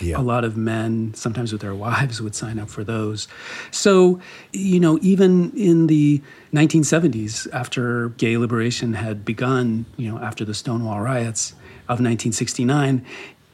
Yeah. 0.00 0.18
A 0.18 0.22
lot 0.22 0.44
of 0.44 0.56
men, 0.56 1.12
sometimes 1.14 1.52
with 1.52 1.60
their 1.60 1.74
wives, 1.74 2.20
would 2.22 2.34
sign 2.34 2.58
up 2.58 2.70
for 2.70 2.84
those. 2.84 3.26
So, 3.70 4.20
you 4.52 4.78
know, 4.78 4.98
even 5.02 5.50
in 5.56 5.88
the 5.88 6.22
1970s, 6.52 7.48
after 7.52 8.10
gay 8.10 8.36
liberation 8.36 8.94
had 8.94 9.24
begun, 9.24 9.86
you 9.96 10.10
know, 10.10 10.18
after 10.20 10.44
the 10.44 10.54
Stonewall 10.54 11.00
riots 11.00 11.52
of 11.88 11.98
1969, 11.98 13.04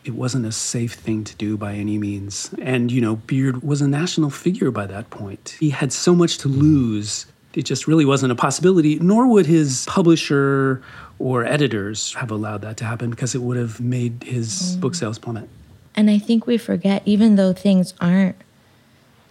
it 0.06 0.14
wasn't 0.14 0.46
a 0.46 0.52
safe 0.52 0.94
thing 0.94 1.24
to 1.24 1.34
do 1.34 1.56
by 1.56 1.74
any 1.74 1.98
means. 1.98 2.54
And, 2.62 2.92
you 2.92 3.00
know, 3.00 3.16
Beard 3.16 3.62
was 3.62 3.80
a 3.80 3.88
national 3.88 4.30
figure 4.30 4.70
by 4.70 4.86
that 4.86 5.10
point. 5.10 5.56
He 5.58 5.70
had 5.70 5.92
so 5.92 6.14
much 6.14 6.38
to 6.38 6.48
lose. 6.48 7.26
It 7.54 7.64
just 7.64 7.88
really 7.88 8.04
wasn't 8.04 8.30
a 8.30 8.36
possibility, 8.36 8.98
nor 9.00 9.26
would 9.26 9.46
his 9.46 9.84
publisher 9.86 10.80
or 11.18 11.44
editors 11.44 12.14
have 12.14 12.30
allowed 12.30 12.62
that 12.62 12.76
to 12.76 12.84
happen 12.84 13.10
because 13.10 13.34
it 13.34 13.42
would 13.42 13.56
have 13.56 13.80
made 13.80 14.22
his 14.22 14.76
mm. 14.76 14.80
book 14.80 14.94
sales 14.94 15.18
plummet. 15.18 15.48
And 15.96 16.10
I 16.10 16.18
think 16.18 16.46
we 16.46 16.58
forget, 16.58 17.02
even 17.04 17.36
though 17.36 17.52
things 17.52 17.94
aren't 18.00 18.36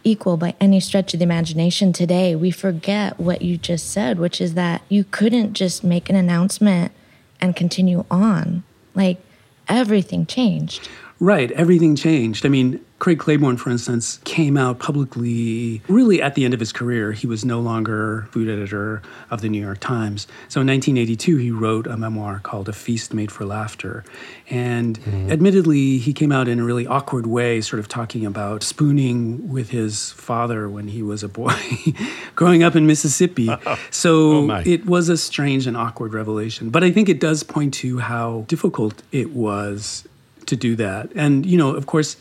equal 0.03 0.36
by 0.36 0.55
any 0.60 0.79
stretch 0.79 1.13
of 1.13 1.20
the 1.20 1.24
imagination 1.24 1.94
today, 1.94 2.36
we 2.36 2.51
forget 2.51 3.20
what 3.20 3.41
you 3.41 3.58
just 3.58 3.89
said, 3.91 4.20
which 4.20 4.41
is 4.41 4.55
that 4.55 4.82
you 4.89 5.03
couldn't 5.03 5.53
just 5.53 5.84
make 5.84 6.10
an 6.10 6.15
announcement 6.15 6.91
and 7.39 7.55
continue 7.55 8.03
on. 8.10 8.63
Like, 8.94 9.22
everything 9.67 10.25
changed. 10.25 10.89
Right, 11.19 11.51
everything 11.51 11.95
changed. 11.95 12.45
I 12.45 12.50
mean, 12.50 12.84
Craig 13.05 13.19
Claiborne, 13.19 13.55
for 13.55 13.69
instance, 13.69 14.17
came 14.24 14.57
out 14.57 14.79
publicly 14.79 15.79
really 15.88 16.24
at 16.24 16.33
the 16.33 16.43
end 16.43 16.55
of 16.55 16.59
his 16.59 16.71
career. 16.71 17.12
He 17.12 17.27
was 17.27 17.45
no 17.45 17.59
longer 17.59 18.27
food 18.31 18.50
editor 18.50 19.03
of 19.29 19.41
the 19.41 19.47
New 19.47 19.62
York 19.62 19.79
Times. 19.79 20.25
So 20.50 20.59
in 20.62 20.65
1982, 20.65 21.38
he 21.38 21.51
wrote 21.51 21.85
a 21.85 21.97
memoir 21.97 22.39
called 22.39 22.67
A 22.67 22.74
Feast 22.74 23.13
Made 23.13 23.31
for 23.31 23.45
Laughter. 23.45 24.03
And 24.50 25.00
mm-hmm. 25.00 25.31
admittedly, 25.31 26.00
he 26.00 26.13
came 26.13 26.31
out 26.31 26.47
in 26.47 26.59
a 26.59 26.63
really 26.63 26.88
awkward 26.88 27.27
way, 27.27 27.62
sort 27.62 27.79
of 27.79 27.88
talking 27.88 28.25
about 28.25 28.63
spooning 28.63 29.51
with 29.51 29.69
his 29.69 30.09
father 30.13 30.67
when 30.67 30.88
he 30.88 31.03
was 31.03 31.21
a 31.21 31.29
boy 31.29 31.53
growing 32.35 32.63
up 32.63 32.75
in 32.75 32.88
Mississippi. 32.88 33.55
so 33.91 34.50
oh 34.50 34.63
it 34.65 34.88
was 34.88 35.09
a 35.09 35.17
strange 35.17 35.67
and 35.67 35.77
awkward 35.77 36.15
revelation. 36.15 36.71
But 36.71 36.83
I 36.83 36.91
think 36.91 37.07
it 37.07 37.19
does 37.19 37.43
point 37.43 37.75
to 37.75 38.00
how 38.00 38.45
difficult 38.47 39.03
it 39.12 39.29
was 39.29 40.07
to 40.47 40.55
do 40.55 40.75
that. 40.77 41.12
And, 41.15 41.45
you 41.45 41.59
know, 41.59 41.69
of 41.75 41.85
course, 41.85 42.17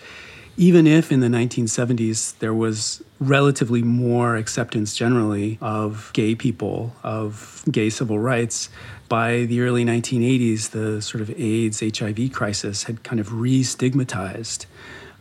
even 0.57 0.87
if 0.87 1.11
in 1.11 1.21
the 1.21 1.29
1970s 1.29 2.39
there 2.39 2.55
was 2.55 3.03
relatively 3.19 3.83
more 3.83 4.37
acceptance 4.37 4.95
generally 4.95 5.59
of 5.61 6.11
gay 6.13 6.35
people, 6.35 6.95
of 7.03 7.65
gay 7.71 7.91
civil 7.91 8.19
rights, 8.19 8.69
by 9.09 9.45
the 9.45 9.61
early 9.61 9.85
1980s, 9.85 10.71
the 10.71 11.03
sort 11.03 11.21
of 11.21 11.31
AIDS 11.39 11.81
HIV 11.81 12.33
crisis 12.33 12.85
had 12.85 13.03
kind 13.03 13.21
of 13.21 13.33
re 13.33 13.63
stigmatized 13.63 14.67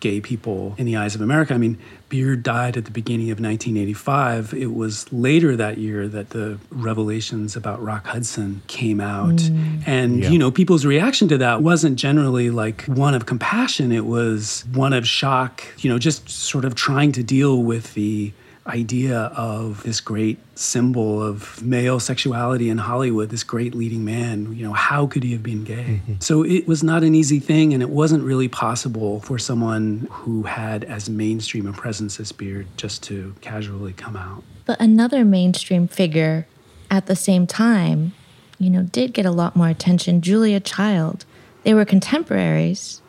gay 0.04 0.20
people 0.20 0.76
in 0.78 0.86
the 0.86 0.98
eyes 0.98 1.16
of 1.16 1.22
America. 1.22 1.54
I 1.54 1.58
mean, 1.58 1.78
Beard 2.10 2.44
died 2.44 2.76
at 2.76 2.84
the 2.84 2.92
beginning 2.92 3.32
of 3.32 3.40
1985. 3.40 4.54
It 4.54 4.74
was 4.74 5.12
later 5.14 5.56
that 5.56 5.78
year 5.78 6.10
that 6.10 6.32
the 6.32 6.60
revelations 6.70 7.56
about 7.56 7.82
Rock 7.82 8.08
Hudson 8.08 8.62
came 8.68 9.00
out. 9.00 9.38
Mm. 9.38 9.88
And, 9.88 10.22
yeah. 10.22 10.30
you 10.30 10.38
know, 10.38 10.52
people's 10.52 10.86
reaction 10.86 11.30
to 11.30 11.38
that 11.38 11.62
wasn't 11.62 11.98
generally 11.98 12.50
like 12.50 12.84
one 12.84 13.16
of 13.16 13.26
compassion, 13.26 13.94
it 13.94 14.06
was 14.06 14.66
one 14.74 14.92
of 14.92 15.08
shock, 15.08 15.64
you 15.78 15.90
know, 15.90 15.98
just 15.98 16.30
sort 16.30 16.66
of 16.66 16.76
trying 16.76 17.14
to 17.14 17.24
deal 17.24 17.64
with 17.64 17.94
the 17.94 18.34
idea 18.68 19.24
of 19.36 19.84
this 19.84 20.00
great 20.00 20.38
symbol 20.56 21.22
of 21.22 21.62
male 21.62 22.00
sexuality 22.00 22.70
in 22.70 22.78
Hollywood, 22.78 23.30
this 23.30 23.44
great 23.44 23.76
leading 23.76 24.06
man, 24.06 24.56
you 24.56 24.64
know, 24.64 24.74
how 24.74 25.06
could 25.06 25.24
he 25.24 25.34
have 25.34 25.44
been 25.44 25.64
gay? 25.64 26.02
Mm-hmm. 26.02 26.14
So 26.20 26.44
it 26.44 26.68
was 26.68 26.84
not 26.84 27.04
an 27.04 27.14
easy 27.14 27.40
thing, 27.40 27.74
and 27.74 27.84
it 27.84 27.90
wasn't 27.90 28.24
really 28.24 28.48
possible 28.48 29.20
for 29.22 29.38
someone 29.38 30.08
who 30.10 30.44
had 30.44 30.86
as 30.86 31.10
mainstream 31.10 31.68
a 31.68 31.74
presence 31.74 32.20
as 32.20 32.32
Beard 32.32 32.68
just 32.78 33.04
to 33.04 33.36
casually 33.42 33.94
come 33.94 34.16
out. 34.16 34.44
But 34.66 34.80
another 34.80 35.26
mainstream 35.26 35.88
figure 35.88 36.48
at 36.90 37.08
the 37.08 37.16
same 37.16 37.46
time, 37.46 38.14
you 38.60 38.70
know, 38.70 38.84
did 38.84 39.14
get 39.14 39.26
a 39.26 39.32
lot 39.32 39.56
more 39.56 39.68
attention 39.68 40.22
Julia 40.22 40.62
Child. 40.62 41.26
They 41.64 41.74
were 41.74 41.86
contemporaries, 41.86 43.02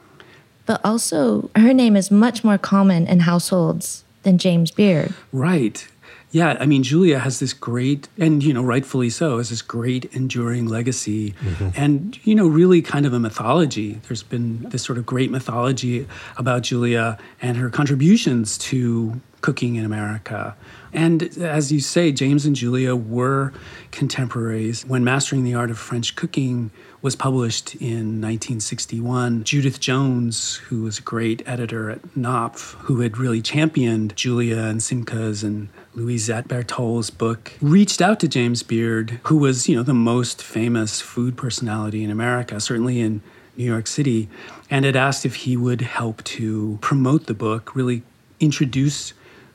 but 0.66 0.80
also 0.84 1.50
her 1.54 1.72
name 1.72 1.96
is 1.96 2.10
much 2.10 2.42
more 2.42 2.58
common 2.58 3.06
in 3.06 3.20
households 3.20 4.03
than 4.24 4.38
James 4.38 4.70
Beard. 4.70 5.14
Right. 5.32 5.86
Yeah, 6.34 6.56
I 6.58 6.66
mean, 6.66 6.82
Julia 6.82 7.20
has 7.20 7.38
this 7.38 7.52
great, 7.52 8.08
and 8.18 8.42
you 8.42 8.52
know, 8.52 8.62
rightfully 8.62 9.08
so, 9.08 9.38
has 9.38 9.50
this 9.50 9.62
great 9.62 10.06
enduring 10.06 10.66
legacy, 10.66 11.30
mm-hmm. 11.30 11.68
and 11.76 12.18
you 12.26 12.34
know, 12.34 12.48
really 12.48 12.82
kind 12.82 13.06
of 13.06 13.12
a 13.12 13.20
mythology. 13.20 14.00
There's 14.08 14.24
been 14.24 14.68
this 14.70 14.82
sort 14.82 14.98
of 14.98 15.06
great 15.06 15.30
mythology 15.30 16.08
about 16.36 16.62
Julia 16.62 17.18
and 17.40 17.56
her 17.56 17.70
contributions 17.70 18.58
to 18.58 19.20
cooking 19.42 19.76
in 19.76 19.84
America. 19.84 20.56
And 20.92 21.22
as 21.38 21.70
you 21.70 21.78
say, 21.78 22.10
James 22.10 22.46
and 22.46 22.56
Julia 22.56 22.96
were 22.96 23.52
contemporaries. 23.92 24.86
When 24.86 25.04
Mastering 25.04 25.44
the 25.44 25.54
Art 25.54 25.70
of 25.70 25.78
French 25.78 26.16
Cooking 26.16 26.70
was 27.04 27.14
published 27.14 27.74
in 27.74 28.18
1961. 28.22 29.44
Judith 29.44 29.78
Jones, 29.78 30.56
who 30.56 30.84
was 30.84 30.98
a 30.98 31.02
great 31.02 31.42
editor 31.44 31.90
at 31.90 32.16
Knopf, 32.16 32.72
who 32.84 33.02
had 33.02 33.18
really 33.18 33.42
championed 33.42 34.16
Julia 34.16 34.56
and 34.56 34.80
Simca's 34.80 35.44
and 35.44 35.68
Louisette 35.94 36.48
Bertholle's 36.48 37.10
book, 37.10 37.52
reached 37.60 38.00
out 38.00 38.20
to 38.20 38.26
James 38.26 38.62
Beard, 38.62 39.20
who 39.24 39.36
was, 39.36 39.68
you 39.68 39.76
know, 39.76 39.82
the 39.82 39.92
most 39.92 40.42
famous 40.42 41.02
food 41.02 41.36
personality 41.36 42.02
in 42.02 42.10
America, 42.10 42.58
certainly 42.58 43.00
in 43.00 43.20
New 43.54 43.64
York 43.64 43.86
City, 43.86 44.30
and 44.70 44.86
had 44.86 44.96
asked 44.96 45.26
if 45.26 45.34
he 45.34 45.58
would 45.58 45.82
help 45.82 46.24
to 46.24 46.78
promote 46.80 47.26
the 47.26 47.34
book, 47.34 47.76
really 47.76 48.02
introduce 48.40 49.12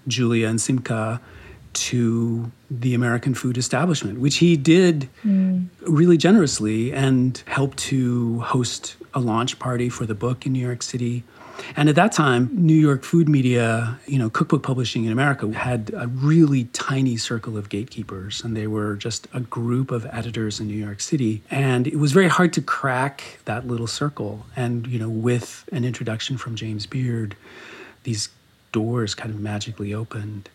Julia 0.07 0.47
and 0.47 0.59
Simca 0.59 1.19
to 1.73 2.51
the 2.69 2.93
American 2.93 3.33
food 3.33 3.57
establishment, 3.57 4.19
which 4.19 4.37
he 4.37 4.57
did 4.57 5.09
mm. 5.23 5.67
really 5.81 6.17
generously 6.17 6.91
and 6.93 7.41
helped 7.47 7.77
to 7.77 8.39
host 8.41 8.95
a 9.13 9.19
launch 9.19 9.59
party 9.59 9.89
for 9.89 10.05
the 10.05 10.15
book 10.15 10.45
in 10.45 10.53
New 10.53 10.65
York 10.65 10.81
City. 10.81 11.23
And 11.75 11.89
at 11.89 11.95
that 11.95 12.11
time, 12.11 12.49
New 12.53 12.73
York 12.73 13.03
food 13.03 13.27
media, 13.27 13.99
you 14.05 14.17
know, 14.17 14.29
cookbook 14.29 14.63
publishing 14.63 15.05
in 15.05 15.11
America 15.11 15.51
had 15.51 15.91
a 15.93 16.07
really 16.07 16.65
tiny 16.65 17.17
circle 17.17 17.57
of 17.57 17.69
gatekeepers, 17.69 18.43
and 18.43 18.55
they 18.55 18.67
were 18.67 18.95
just 18.95 19.27
a 19.33 19.41
group 19.41 19.91
of 19.91 20.05
editors 20.11 20.59
in 20.59 20.67
New 20.67 20.77
York 20.77 21.01
City. 21.01 21.43
And 21.51 21.85
it 21.85 21.97
was 21.97 22.13
very 22.13 22.29
hard 22.29 22.53
to 22.53 22.61
crack 22.61 23.39
that 23.45 23.67
little 23.67 23.87
circle. 23.87 24.45
And, 24.55 24.87
you 24.87 24.99
know, 24.99 25.09
with 25.09 25.67
an 25.71 25.83
introduction 25.83 26.37
from 26.37 26.55
James 26.55 26.85
Beard, 26.85 27.35
these 28.03 28.29
doors 28.71 29.15
kind 29.15 29.33
of 29.33 29.39
magically 29.39 29.93
opened. 29.93 30.49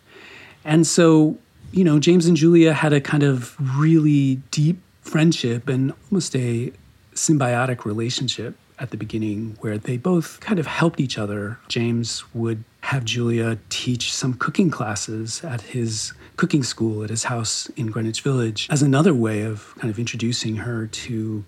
And 0.65 0.87
so, 0.87 1.39
you 1.73 1.85
know, 1.85 1.99
James 1.99 2.27
and 2.27 2.37
Julia 2.37 2.73
had 2.73 2.93
a 2.93 3.01
kind 3.01 3.23
of 3.23 3.57
really 3.79 4.37
deep 4.51 4.79
friendship 5.03 5.69
and 5.69 5.93
almost 6.11 6.35
a 6.35 6.73
symbiotic 7.15 7.85
relationship 7.85 8.57
at 8.79 8.91
the 8.91 8.97
beginning 8.97 9.57
where 9.61 9.79
they 9.79 9.97
both 9.97 10.41
kind 10.41 10.59
of 10.59 10.67
helped 10.67 11.01
each 11.01 11.19
other. 11.19 11.59
James 11.69 12.25
would 12.35 12.65
have 12.81 13.05
Julia 13.05 13.59
teach 13.69 14.13
some 14.13 14.35
cooking 14.35 14.71
classes 14.71 15.45
at 15.45 15.61
his 15.61 16.13
cooking 16.37 16.63
school 16.63 17.05
at 17.05 17.11
his 17.11 17.25
house 17.25 17.69
in 17.77 17.87
Greenwich 17.87 18.23
Village 18.23 18.67
as 18.71 18.83
another 18.83 19.15
way 19.15 19.43
of 19.43 19.75
kind 19.79 19.91
of 19.91 19.99
introducing 19.99 20.57
her 20.57 20.89
to 20.89 21.45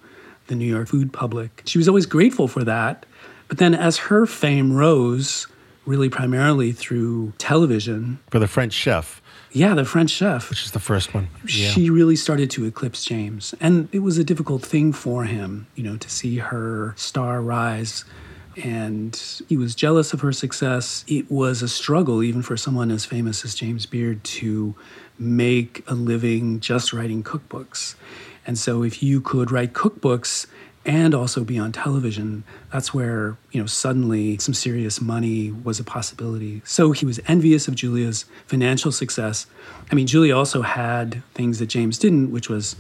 the 0.47 0.55
New 0.55 0.67
York 0.67 0.89
food 0.89 1.13
public. 1.13 1.63
She 1.67 1.79
was 1.79 1.89
always 1.89 2.07
grateful 2.07 2.47
for 2.49 2.63
that. 2.65 3.05
But 3.49 3.59
then 3.59 3.75
as 3.75 3.97
her 3.99 4.27
fame 4.27 4.73
rose, 4.73 5.47
really 5.87 6.09
primarily 6.09 6.73
through 6.73 7.33
television. 7.39 8.19
For 8.31 8.39
the 8.39 8.49
French 8.49 8.73
chef. 8.73 9.23
Yeah, 9.53 9.75
the 9.75 9.85
French 9.85 10.11
chef. 10.11 10.51
Which 10.51 10.65
is 10.65 10.73
the 10.73 10.81
first 10.81 11.15
one. 11.15 11.29
Yeah. 11.49 11.71
She 11.71 11.89
really 11.89 12.17
started 12.17 12.51
to 12.51 12.67
eclipse 12.67 13.05
James. 13.05 13.55
And 13.61 13.89
it 13.93 14.01
was 14.01 14.19
a 14.19 14.25
difficult 14.25 14.63
thing 14.63 14.93
for 14.93 15.25
him, 15.25 15.67
you 15.75 15.83
know, 15.83 15.97
to 15.97 16.11
see 16.11 16.39
her 16.39 16.93
star 16.97 17.41
rise. 17.41 18.05
And 18.63 19.17
he 19.49 19.57
was 19.57 19.75
jealous 19.75 20.13
of 20.13 20.21
her 20.21 20.33
success. 20.33 21.05
It 21.07 21.31
was 21.31 21.63
a 21.63 21.69
struggle, 21.69 22.23
even 22.23 22.43
for 22.43 22.57
someone 22.57 22.91
as 22.91 23.05
famous 23.05 23.45
as 23.45 23.55
James 23.55 23.87
Beard, 23.87 24.25
to 24.25 24.75
make 25.19 25.85
a 25.87 25.95
living 25.95 26.61
just 26.61 26.93
writing 26.93 27.23
cookbooks. 27.23 27.95
And 28.47 28.59
so, 28.59 28.83
if 28.83 29.03
you 29.03 29.21
could 29.21 29.51
write 29.51 29.73
cookbooks 29.73 30.47
and 30.87 31.15
also 31.15 31.45
be 31.45 31.59
on 31.59 31.73
television, 31.73 32.45
that's 32.73 32.95
where, 32.95 33.37
you 33.51 33.61
know, 33.61 33.67
suddenly 33.67 34.39
some 34.39 34.55
serious 34.55 35.01
money 35.01 35.51
was 35.51 35.81
a 35.81 35.85
possibility. 35.85 36.63
So 36.65 36.93
he 36.93 37.05
was 37.05 37.21
envious 37.27 37.67
of 37.69 37.75
Julia's 37.75 38.25
financial 38.47 38.93
success. 38.93 39.47
I 39.91 39.95
mean, 39.95 40.07
Julia 40.07 40.37
also 40.37 40.63
had 40.63 41.23
things 41.35 41.59
that 41.59 41.67
James 41.67 41.99
didn't, 41.99 42.31
which 42.31 42.49
was, 42.49 42.77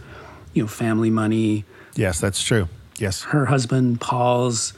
you 0.55 0.63
know, 0.63 0.69
family 0.69 1.11
money. 1.11 1.65
Yes, 1.97 2.21
that's 2.21 2.43
true. 2.43 2.69
Yes. 2.99 3.23
Her 3.23 3.47
husband, 3.47 4.01
Paul's 4.01 4.73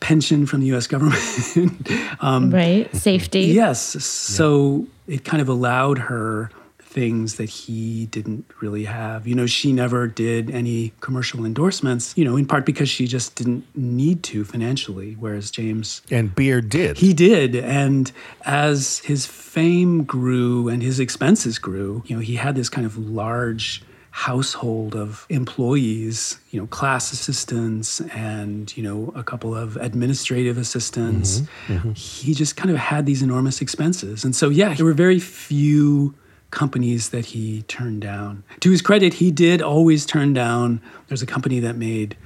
pension 0.00 0.46
from 0.46 0.60
the 0.60 0.74
US 0.74 0.86
government. 0.86 1.88
um, 2.20 2.50
right. 2.50 2.94
Safety. 2.94 3.42
Yes. 3.42 3.80
So 3.80 4.86
yeah. 5.06 5.16
it 5.16 5.24
kind 5.24 5.40
of 5.40 5.48
allowed 5.48 5.98
her 5.98 6.50
things 6.88 7.36
that 7.36 7.48
he 7.48 8.06
didn't 8.06 8.50
really 8.60 8.84
have. 8.84 9.26
You 9.26 9.34
know, 9.34 9.46
she 9.46 9.72
never 9.72 10.06
did 10.06 10.50
any 10.50 10.92
commercial 11.00 11.44
endorsements, 11.44 12.14
you 12.16 12.24
know, 12.24 12.36
in 12.36 12.46
part 12.46 12.64
because 12.64 12.88
she 12.88 13.06
just 13.06 13.34
didn't 13.34 13.64
need 13.76 14.22
to 14.24 14.44
financially, 14.44 15.14
whereas 15.18 15.50
James. 15.50 16.02
And 16.10 16.34
Beard 16.34 16.70
did. 16.70 16.98
He 16.98 17.12
did. 17.12 17.54
And 17.54 18.10
as 18.44 18.98
his 19.00 19.26
fame 19.26 20.04
grew 20.04 20.68
and 20.68 20.82
his 20.82 20.98
expenses 20.98 21.58
grew, 21.58 22.02
you 22.06 22.16
know, 22.16 22.22
he 22.22 22.36
had 22.36 22.54
this 22.54 22.68
kind 22.68 22.86
of 22.86 22.96
large 22.96 23.82
household 24.10 24.96
of 24.96 25.26
employees, 25.28 26.38
you 26.50 26.58
know, 26.58 26.66
class 26.66 27.12
assistants 27.12 28.00
and, 28.00 28.76
you 28.76 28.82
know, 28.82 29.12
a 29.14 29.22
couple 29.22 29.54
of 29.54 29.76
administrative 29.76 30.58
assistants. 30.58 31.40
Mm-hmm, 31.40 31.72
mm-hmm. 31.72 31.92
He 31.92 32.34
just 32.34 32.56
kind 32.56 32.70
of 32.70 32.76
had 32.76 33.06
these 33.06 33.22
enormous 33.22 33.60
expenses. 33.60 34.24
And 34.24 34.34
so, 34.34 34.48
yeah, 34.48 34.74
there 34.74 34.86
were 34.86 34.92
very 34.92 35.20
few 35.20 36.14
companies 36.50 37.10
that 37.10 37.26
he 37.26 37.62
turned 37.62 38.00
down. 38.00 38.42
To 38.60 38.70
his 38.70 38.82
credit, 38.82 39.14
he 39.14 39.30
did 39.30 39.62
always 39.62 40.06
turn 40.06 40.32
down. 40.32 40.80
There's 41.08 41.22
a 41.22 41.26
company 41.26 41.60
that 41.60 41.76
made 41.76 42.16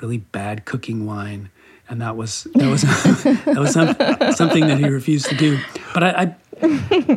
really 0.00 0.18
bad 0.18 0.64
cooking 0.64 1.06
wine, 1.06 1.50
and 1.88 2.00
that 2.00 2.16
was 2.16 2.46
that 2.54 2.68
was 2.68 2.82
that 3.44 3.56
was 3.58 3.72
some, 3.72 3.94
something 4.34 4.66
that 4.66 4.78
he 4.78 4.88
refused 4.88 5.26
to 5.26 5.34
do. 5.34 5.58
But 5.94 6.02
I, 6.02 6.10
I 6.10 6.36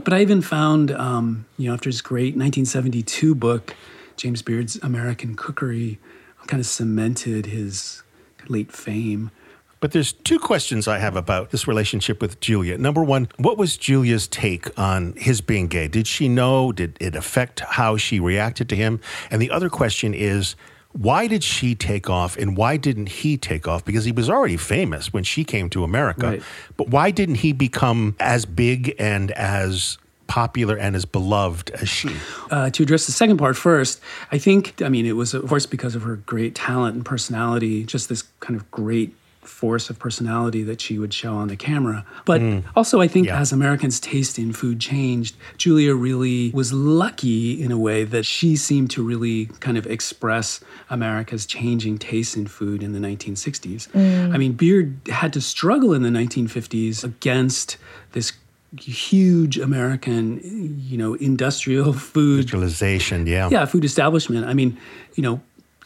but 0.03 0.13
I 0.13 0.21
even 0.21 0.41
found, 0.41 0.91
um, 0.91 1.45
you 1.57 1.67
know, 1.67 1.73
after 1.73 1.89
his 1.89 2.01
great 2.01 2.35
1972 2.35 3.35
book, 3.35 3.75
James 4.17 4.41
Beard's 4.41 4.77
American 4.77 5.35
Cookery, 5.35 5.99
kind 6.47 6.59
of 6.59 6.65
cemented 6.65 7.47
his 7.47 8.03
late 8.47 8.71
fame. 8.71 9.31
But 9.79 9.91
there's 9.91 10.13
two 10.13 10.39
questions 10.39 10.87
I 10.87 10.99
have 10.99 11.15
about 11.15 11.51
this 11.51 11.67
relationship 11.67 12.21
with 12.21 12.39
Julia. 12.39 12.77
Number 12.77 13.03
one, 13.03 13.27
what 13.37 13.57
was 13.57 13.77
Julia's 13.77 14.27
take 14.27 14.77
on 14.79 15.13
his 15.13 15.41
being 15.41 15.67
gay? 15.67 15.87
Did 15.87 16.07
she 16.07 16.27
know? 16.27 16.71
Did 16.71 16.97
it 16.99 17.15
affect 17.15 17.59
how 17.59 17.97
she 17.97 18.19
reacted 18.19 18.69
to 18.69 18.75
him? 18.75 18.99
And 19.29 19.41
the 19.41 19.51
other 19.51 19.69
question 19.69 20.13
is, 20.13 20.55
why 20.93 21.27
did 21.27 21.43
she 21.43 21.75
take 21.75 22.09
off 22.09 22.37
and 22.37 22.55
why 22.55 22.77
didn't 22.77 23.09
he 23.09 23.35
take 23.37 23.67
off? 23.67 23.83
Because 23.83 24.05
he 24.05 24.13
was 24.13 24.29
already 24.29 24.55
famous 24.55 25.11
when 25.11 25.25
she 25.25 25.43
came 25.43 25.69
to 25.71 25.83
America. 25.83 26.27
Right. 26.27 26.43
But 26.77 26.87
why 26.89 27.11
didn't 27.11 27.35
he 27.35 27.51
become 27.51 28.15
as 28.19 28.45
big 28.45 28.95
and 28.97 29.31
as 29.31 29.97
popular 30.27 30.77
and 30.77 30.95
as 30.95 31.03
beloved 31.03 31.69
as 31.71 31.89
she? 31.89 32.15
Uh, 32.49 32.69
to 32.69 32.83
address 32.83 33.07
the 33.07 33.11
second 33.11 33.37
part 33.37 33.57
first, 33.57 33.99
I 34.31 34.37
think, 34.37 34.81
I 34.81 34.87
mean, 34.87 35.05
it 35.05 35.17
was, 35.17 35.33
of 35.33 35.47
course, 35.49 35.65
because 35.65 35.95
of 35.95 36.03
her 36.03 36.15
great 36.15 36.55
talent 36.55 36.95
and 36.95 37.05
personality, 37.05 37.83
just 37.83 38.07
this 38.07 38.23
kind 38.39 38.55
of 38.59 38.71
great 38.71 39.13
force 39.45 39.89
of 39.89 39.99
personality 39.99 40.63
that 40.63 40.81
she 40.81 40.97
would 40.99 41.13
show 41.13 41.33
on 41.35 41.47
the 41.47 41.55
camera. 41.55 42.05
But 42.25 42.41
hmm. 42.41 42.59
also, 42.75 43.01
I 43.01 43.07
think 43.07 43.27
Yeah. 43.27 43.39
as 43.39 43.51
Americans' 43.51 43.99
taste 43.99 44.37
in 44.37 44.53
food 44.53 44.79
changed, 44.79 45.35
Julia 45.57 45.95
really 45.95 46.51
was 46.53 46.73
lucky 46.73 47.61
in 47.61 47.71
a 47.71 47.77
way 47.77 48.03
that 48.03 48.25
she 48.25 48.55
seemed 48.55 48.89
to 48.91 49.03
really 49.03 49.45
kind 49.59 49.77
of 49.77 49.85
express 49.87 50.59
America's 50.89 51.45
changing 51.45 51.97
taste 51.97 52.35
in 52.35 52.47
food 52.47 52.83
in 52.83 52.93
the 52.93 52.99
1960s. 52.99 53.87
Hmm. 53.91 54.33
I 54.33 54.37
mean, 54.37 54.53
Beard 54.53 54.97
had 55.09 55.33
to 55.33 55.41
struggle 55.41 55.93
in 55.93 56.01
the 56.01 56.09
1950s 56.09 57.03
against 57.03 57.77
this 58.11 58.33
huge 58.77 59.57
American, 59.57 60.39
you 60.87 60.97
know, 60.97 61.13
industrial 61.15 61.93
food 61.93 62.45
Visualization, 62.45 63.27
yeah. 63.27 63.49
yeah, 63.49 63.65
food 63.65 63.85
establishment. 63.85 64.45
I 64.45 64.53
mean, 64.53 64.77
you 65.15 65.23
know, 65.23 65.41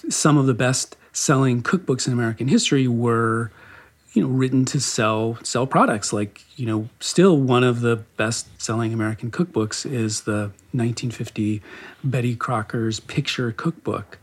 some 0.10 0.38
of 0.38 0.46
the 0.46 0.54
best 0.54 0.96
selling 1.20 1.62
cookbooks 1.62 2.08
in 2.08 2.14
American 2.14 2.48
history 2.48 2.88
were, 2.88 3.52
you 4.14 4.22
know, 4.24 4.30
written 4.30 4.64
to 4.66 4.80
sell 4.80 5.38
sell 5.44 5.68
products. 5.68 6.14
Like, 6.14 6.46
you 6.56 6.66
know, 6.66 6.88
still 7.00 7.38
one 7.38 7.64
of 7.64 7.82
the 7.82 7.98
best 8.18 8.48
selling 8.62 8.94
American 8.94 9.30
cookbooks 9.30 9.86
is 9.86 10.22
the 10.22 10.52
1950 10.72 11.62
Betty 12.04 12.36
Crocker's 12.36 13.00
Picture 13.02 13.52
Cookbook. 13.52 14.18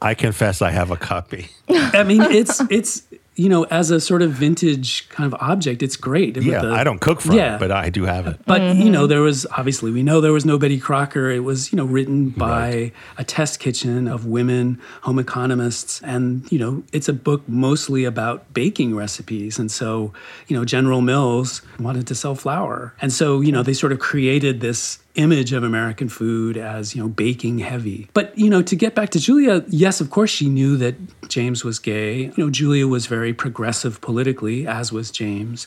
I 0.00 0.14
confess 0.14 0.62
I 0.62 0.70
have 0.70 0.90
a 0.90 0.96
copy. 0.96 1.48
I 1.68 2.04
mean, 2.04 2.22
it's 2.22 2.60
it's 2.70 3.02
you 3.34 3.48
know, 3.48 3.64
as 3.64 3.90
a 3.90 3.98
sort 3.98 4.20
of 4.20 4.32
vintage 4.32 5.08
kind 5.08 5.32
of 5.32 5.40
object, 5.40 5.82
it's 5.82 5.96
great. 5.96 6.36
Yeah, 6.36 6.60
the- 6.60 6.72
I 6.72 6.84
don't 6.84 7.00
cook 7.00 7.22
from 7.22 7.36
Yeah. 7.36 7.56
it, 7.56 7.60
but 7.60 7.70
I 7.70 7.88
do 7.88 8.04
have 8.04 8.26
it. 8.26 8.38
But 8.46 8.76
you 8.76 8.90
know, 8.90 9.02
mm-hmm. 9.02 9.08
there 9.08 9.22
was 9.22 9.46
obviously 9.56 9.90
we 9.90 10.02
know 10.02 10.20
there 10.20 10.32
was 10.32 10.44
no 10.44 10.58
Betty 10.58 10.78
Crocker. 10.78 11.30
It 11.30 11.42
was 11.42 11.72
you 11.72 11.76
know 11.76 11.86
written 11.86 12.28
by 12.30 12.92
a 13.16 13.24
test 13.24 13.58
kitchen 13.58 14.06
of 14.06 14.26
women 14.26 14.78
home 15.00 15.18
economists, 15.18 16.02
and 16.02 16.50
you 16.52 16.58
know 16.58 16.82
it's 16.92 17.08
a 17.08 17.14
book 17.14 17.42
mostly 17.48 18.04
about 18.04 18.52
baking 18.52 18.94
recipes. 18.94 19.58
And 19.58 19.70
so 19.70 20.12
you 20.48 20.56
know 20.56 20.64
General 20.64 21.00
Mills 21.00 21.62
wanted 21.80 22.06
to 22.08 22.14
sell 22.14 22.34
flour, 22.34 22.94
and 23.00 23.12
so 23.12 23.40
you 23.40 23.52
know 23.52 23.62
they 23.62 23.74
sort 23.74 23.92
of 23.92 23.98
created 23.98 24.60
this 24.60 24.98
image 25.14 25.52
of 25.52 25.62
American 25.62 26.08
food 26.08 26.56
as 26.56 26.94
you 26.94 27.02
know 27.02 27.08
baking 27.08 27.58
heavy. 27.58 28.08
But 28.14 28.36
you 28.38 28.48
know 28.48 28.62
to 28.62 28.76
get 28.76 28.94
back 28.94 29.10
to 29.10 29.20
Julia, 29.20 29.64
yes, 29.68 30.00
of 30.00 30.10
course 30.10 30.30
she 30.30 30.48
knew 30.48 30.76
that 30.78 30.94
James 31.28 31.64
was 31.64 31.78
gay. 31.78 32.24
You 32.24 32.32
know 32.38 32.50
Julia 32.50 32.86
was 32.86 33.06
very 33.06 33.32
progressive 33.32 34.00
politically, 34.00 34.66
as 34.66 34.92
was 34.92 35.10
James, 35.10 35.66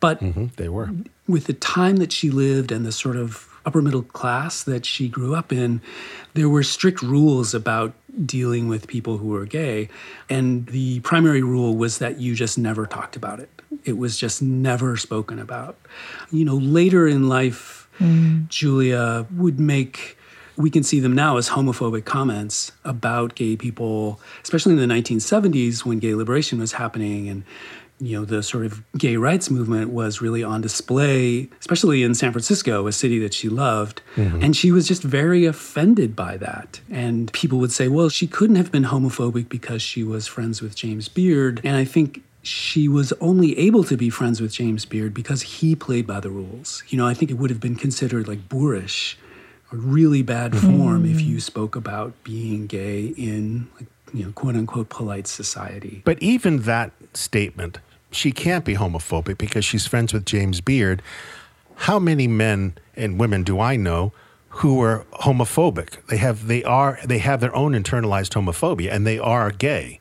but 0.00 0.20
Mhm, 0.22 0.54
They 0.56 0.68
were. 0.68 0.90
with 1.28 1.44
the 1.44 1.52
time 1.52 1.96
that 1.96 2.12
she 2.12 2.30
lived 2.30 2.72
and 2.72 2.86
the 2.86 2.92
sort 2.92 3.16
of 3.16 3.48
upper 3.66 3.82
middle 3.82 4.02
class 4.02 4.62
that 4.62 4.86
she 4.86 5.08
grew 5.08 5.34
up 5.34 5.52
in, 5.52 5.80
there 6.34 6.48
were 6.48 6.62
strict 6.62 7.02
rules 7.02 7.52
about 7.52 7.92
dealing 8.24 8.68
with 8.68 8.86
people 8.86 9.18
who 9.18 9.26
were 9.28 9.44
gay. 9.44 9.88
And 10.30 10.66
the 10.66 11.00
primary 11.00 11.42
rule 11.42 11.76
was 11.76 11.98
that 11.98 12.18
you 12.20 12.34
just 12.34 12.56
never 12.56 12.86
talked 12.86 13.16
about 13.16 13.40
it, 13.40 13.50
it 13.84 13.98
was 13.98 14.16
just 14.16 14.40
never 14.40 14.96
spoken 14.96 15.38
about. 15.40 15.76
You 16.30 16.44
know, 16.44 16.54
later 16.56 17.06
in 17.08 17.28
life, 17.28 17.85
Mm. 17.98 18.48
Julia 18.48 19.26
would 19.32 19.60
make. 19.60 20.18
We 20.56 20.70
can 20.70 20.82
see 20.82 21.00
them 21.00 21.14
now 21.14 21.36
as 21.36 21.50
homophobic 21.50 22.06
comments 22.06 22.72
about 22.82 23.34
gay 23.34 23.56
people, 23.56 24.18
especially 24.42 24.72
in 24.72 24.88
the 24.88 24.94
1970s 24.94 25.84
when 25.84 25.98
gay 25.98 26.14
liberation 26.14 26.58
was 26.58 26.72
happening 26.72 27.28
and 27.28 27.44
you 27.98 28.18
know 28.18 28.24
the 28.24 28.42
sort 28.42 28.66
of 28.66 28.82
gay 28.98 29.16
rights 29.16 29.50
movement 29.50 29.90
was 29.90 30.20
really 30.20 30.44
on 30.44 30.60
display 30.60 31.48
especially 31.60 32.02
in 32.02 32.14
san 32.14 32.30
francisco 32.30 32.86
a 32.86 32.92
city 32.92 33.18
that 33.18 33.32
she 33.32 33.48
loved. 33.48 34.02
Mm-hmm. 34.16 34.42
And 34.42 34.56
she 34.56 34.70
was 34.70 34.86
just 34.86 35.02
very 35.02 35.46
offended 35.46 36.14
by 36.14 36.36
that. 36.38 36.80
And 36.90 37.32
people 37.32 37.58
would 37.58 37.72
say 37.72 37.88
well 37.88 38.08
she 38.08 38.26
couldn't 38.26 38.56
have 38.56 38.70
been 38.70 38.84
homophobic 38.84 39.48
because 39.48 39.82
she 39.82 40.02
was 40.02 40.26
friends 40.26 40.60
with 40.60 40.74
james 40.74 41.08
beard. 41.08 41.60
And 41.64 41.76
i 41.76 41.84
think 41.84 42.22
she 42.46 42.88
was 42.88 43.12
only 43.20 43.58
able 43.58 43.84
to 43.84 43.96
be 43.96 44.08
friends 44.08 44.40
with 44.40 44.52
james 44.52 44.84
beard 44.84 45.12
because 45.12 45.42
he 45.42 45.74
played 45.74 46.06
by 46.06 46.20
the 46.20 46.30
rules 46.30 46.82
you 46.88 46.96
know 46.98 47.06
i 47.06 47.14
think 47.14 47.30
it 47.30 47.34
would 47.34 47.50
have 47.50 47.60
been 47.60 47.76
considered 47.76 48.28
like 48.28 48.48
boorish 48.48 49.16
or 49.72 49.78
really 49.78 50.22
bad 50.22 50.52
mm-hmm. 50.52 50.78
form 50.78 51.04
if 51.04 51.20
you 51.20 51.40
spoke 51.40 51.74
about 51.74 52.12
being 52.24 52.66
gay 52.66 53.06
in 53.16 53.68
like 53.74 53.86
you 54.12 54.24
know 54.24 54.32
quote 54.32 54.54
unquote 54.56 54.88
polite 54.88 55.26
society 55.26 56.02
But 56.04 56.22
even 56.22 56.60
that 56.62 56.92
statement, 57.14 57.78
she 58.10 58.32
can't 58.32 58.64
be 58.64 58.74
homophobic 58.74 59.38
because 59.38 59.64
she's 59.64 59.86
friends 59.86 60.12
with 60.12 60.24
James 60.24 60.60
Beard. 60.60 61.02
How 61.76 61.98
many 61.98 62.26
men 62.26 62.74
and 62.94 63.18
women 63.18 63.42
do 63.42 63.60
I 63.60 63.76
know 63.76 64.12
who 64.48 64.80
are 64.80 65.04
homophobic? 65.12 66.06
They 66.06 66.16
have 66.16 66.46
they 66.46 66.64
are 66.64 66.98
they 67.04 67.18
have 67.18 67.40
their 67.40 67.54
own 67.54 67.72
internalized 67.72 68.32
homophobia 68.32 68.92
and 68.92 69.06
they 69.06 69.18
are 69.18 69.50
gay. 69.50 70.00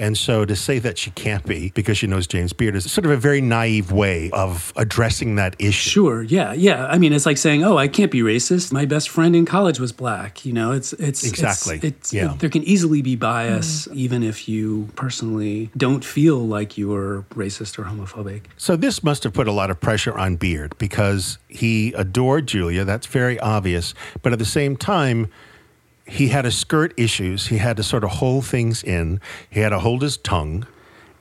And 0.00 0.16
so 0.16 0.44
to 0.46 0.56
say 0.56 0.78
that 0.80 0.96
she 0.98 1.10
can't 1.10 1.44
be 1.44 1.70
because 1.74 1.98
she 1.98 2.06
knows 2.06 2.26
James 2.26 2.52
Beard 2.54 2.74
is 2.74 2.90
sort 2.90 3.04
of 3.04 3.10
a 3.10 3.16
very 3.18 3.40
naive 3.42 3.92
way 3.92 4.30
of 4.32 4.72
addressing 4.74 5.36
that 5.36 5.54
issue. 5.58 5.90
Sure. 5.90 6.22
Yeah. 6.22 6.54
Yeah. 6.54 6.86
I 6.86 6.96
mean, 6.98 7.12
it's 7.12 7.26
like 7.26 7.36
saying, 7.36 7.62
"Oh, 7.62 7.76
I 7.76 7.86
can't 7.86 8.10
be 8.10 8.20
racist. 8.22 8.72
My 8.72 8.86
best 8.86 9.10
friend 9.10 9.36
in 9.36 9.44
college 9.44 9.78
was 9.78 9.92
black." 9.92 10.46
You 10.46 10.54
know, 10.54 10.72
it's 10.72 10.94
it's 10.94 11.22
it's- 11.22 11.30
Exactly. 11.30 11.80
It's, 11.86 12.12
Yeah. 12.12 12.34
there 12.38 12.48
can 12.48 12.64
easily 12.64 13.02
be 13.02 13.14
bias, 13.14 13.86
even 13.92 14.22
if 14.22 14.48
you 14.48 14.88
personally 14.96 15.70
don't 15.76 16.02
feel 16.04 16.38
like 16.48 16.78
you're 16.78 17.26
racist 17.34 17.78
or 17.78 17.84
homophobic. 17.84 18.42
So 18.56 18.76
this 18.76 19.04
must 19.04 19.22
have 19.24 19.34
put 19.34 19.46
a 19.48 19.52
lot 19.52 19.70
of 19.70 19.78
pressure 19.80 20.16
on 20.16 20.36
Beard 20.36 20.74
because 20.78 21.36
he 21.48 21.92
adored 21.92 22.46
Julia. 22.46 22.84
That's 22.86 23.06
very 23.06 23.38
obvious. 23.40 23.92
But 24.22 24.32
at 24.32 24.38
the 24.38 24.44
same 24.46 24.76
time, 24.76 25.28
he 26.10 26.28
had 26.28 26.42
to 26.42 26.50
skirt 26.50 26.92
issues. 26.96 27.46
He 27.46 27.58
had 27.58 27.76
to 27.76 27.82
sort 27.82 28.04
of 28.04 28.10
hold 28.10 28.44
things 28.44 28.82
in. 28.82 29.20
He 29.48 29.60
had 29.60 29.70
to 29.70 29.78
hold 29.78 30.02
his 30.02 30.16
tongue. 30.16 30.66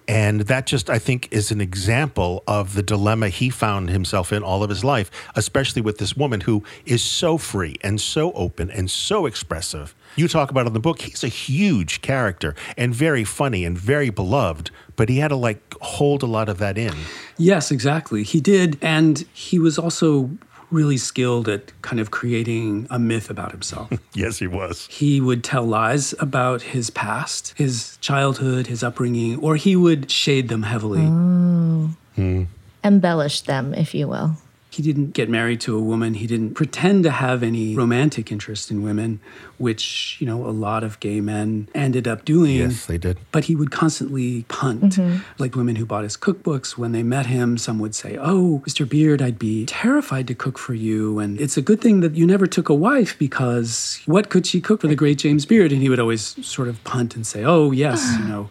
And 0.07 0.41
that 0.41 0.65
just, 0.65 0.89
I 0.89 0.97
think, 0.97 1.27
is 1.29 1.51
an 1.51 1.61
example 1.61 2.43
of 2.47 2.73
the 2.73 2.81
dilemma 2.81 3.29
he 3.29 3.51
found 3.51 3.91
himself 3.91 4.33
in 4.33 4.41
all 4.41 4.63
of 4.63 4.69
his 4.71 4.83
life, 4.83 5.11
especially 5.35 5.83
with 5.83 5.99
this 5.99 6.17
woman 6.17 6.41
who 6.41 6.63
is 6.83 7.03
so 7.03 7.37
free 7.37 7.75
and 7.81 8.01
so 8.01 8.31
open 8.31 8.71
and 8.71 8.89
so 8.89 9.27
expressive. 9.27 9.93
You 10.15 10.27
talk 10.27 10.49
about 10.49 10.65
in 10.65 10.73
the 10.73 10.79
book, 10.79 11.01
he's 11.01 11.23
a 11.23 11.27
huge 11.27 12.01
character 12.01 12.55
and 12.75 12.95
very 12.95 13.23
funny 13.23 13.63
and 13.63 13.77
very 13.77 14.09
beloved, 14.09 14.71
but 14.95 15.09
he 15.09 15.19
had 15.19 15.27
to 15.27 15.35
like 15.35 15.75
hold 15.79 16.23
a 16.23 16.25
lot 16.25 16.49
of 16.49 16.57
that 16.57 16.75
in. 16.79 16.95
Yes, 17.37 17.69
exactly. 17.69 18.23
He 18.23 18.41
did, 18.41 18.79
and 18.81 19.19
he 19.31 19.59
was 19.59 19.77
also 19.77 20.31
really 20.71 20.97
skilled 20.97 21.47
at 21.49 21.71
kind 21.81 21.99
of 21.99 22.11
creating 22.11 22.87
a 22.89 22.99
myth 22.99 23.29
about 23.29 23.51
himself. 23.51 23.89
Yes, 24.13 24.39
he 24.39 24.47
was. 24.47 24.87
he 24.87 25.21
would 25.21 25.43
tell 25.43 25.63
lies 25.65 26.13
about 26.19 26.61
his 26.61 26.89
past, 26.89 27.53
his 27.57 27.97
childhood, 28.01 28.67
his 28.67 28.83
upbringing, 28.83 29.39
or 29.39 29.55
he 29.55 29.75
would 29.75 30.11
shade 30.11 30.49
them 30.49 30.63
heavily. 30.63 30.99
Mm. 31.01 31.95
Hmm. 32.15 32.43
Embellish 32.83 33.41
them, 33.41 33.73
if 33.73 33.93
you 33.93 34.07
will. 34.07 34.35
He 34.71 34.83
didn't 34.83 35.11
get 35.11 35.29
married 35.29 35.61
to 35.61 35.75
a 35.75 35.81
woman. 35.81 36.13
He 36.13 36.27
didn't 36.27 36.53
pretend 36.53 37.03
to 37.03 37.11
have 37.11 37.41
any 37.41 37.75
romantic 37.75 38.31
interest 38.31 38.69
in 38.69 38.83
women, 38.83 39.19
which, 39.57 40.17
you 40.19 40.27
know, 40.27 40.45
a 40.45 40.53
lot 40.53 40.83
of 40.83 40.99
gay 40.99 41.21
men 41.21 41.67
ended 41.73 42.07
up 42.07 42.23
doing. 42.23 42.57
Yes, 42.57 42.85
they 42.85 42.99
did. 42.99 43.17
But 43.31 43.45
he 43.45 43.55
would 43.55 43.71
constantly 43.71 44.43
punt. 44.43 44.97
Mm-hmm. 44.97 45.21
Like 45.39 45.55
women 45.55 45.75
who 45.75 45.85
bought 45.85 46.03
his 46.03 46.15
cookbooks, 46.15 46.77
when 46.77 46.91
they 46.91 47.01
met 47.01 47.25
him, 47.25 47.57
some 47.57 47.79
would 47.79 47.95
say, 47.95 48.17
Oh, 48.19 48.61
Mr. 48.67 48.87
Beard, 48.87 49.21
I'd 49.21 49.39
be 49.39 49.65
terrified 49.65 50.27
to 50.27 50.35
cook 50.35 50.59
for 50.59 50.75
you. 50.75 51.17
And 51.17 51.41
it's 51.41 51.57
a 51.57 51.61
good 51.63 51.81
thing 51.81 52.01
that 52.01 52.15
you 52.15 52.27
never 52.27 52.45
took 52.45 52.69
a 52.69 52.75
wife 52.75 53.17
because 53.17 54.01
what 54.05 54.29
could 54.29 54.45
she 54.45 54.61
cook 54.61 54.81
for 54.81 54.87
the 54.87 54.95
great 54.95 55.17
James 55.17 55.45
Beard? 55.45 55.71
And 55.71 55.81
he 55.81 55.89
would 55.89 55.99
always 55.99 56.45
sort 56.45 56.67
of 56.67 56.83
punt 56.83 57.15
and 57.15 57.25
say, 57.25 57.43
Oh, 57.43 57.71
yes, 57.71 58.17
you 58.19 58.25
know. 58.25 58.49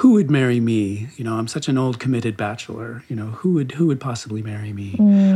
Who 0.00 0.12
would 0.12 0.30
marry 0.30 0.60
me? 0.60 1.08
You 1.16 1.24
know, 1.24 1.36
I'm 1.36 1.48
such 1.48 1.68
an 1.68 1.78
old 1.78 1.98
committed 1.98 2.36
bachelor. 2.36 3.02
You 3.08 3.16
know, 3.16 3.28
who 3.28 3.54
would 3.54 3.72
who 3.72 3.86
would 3.86 3.98
possibly 3.98 4.42
marry 4.42 4.74
me? 4.74 4.92
Mm. 4.92 5.35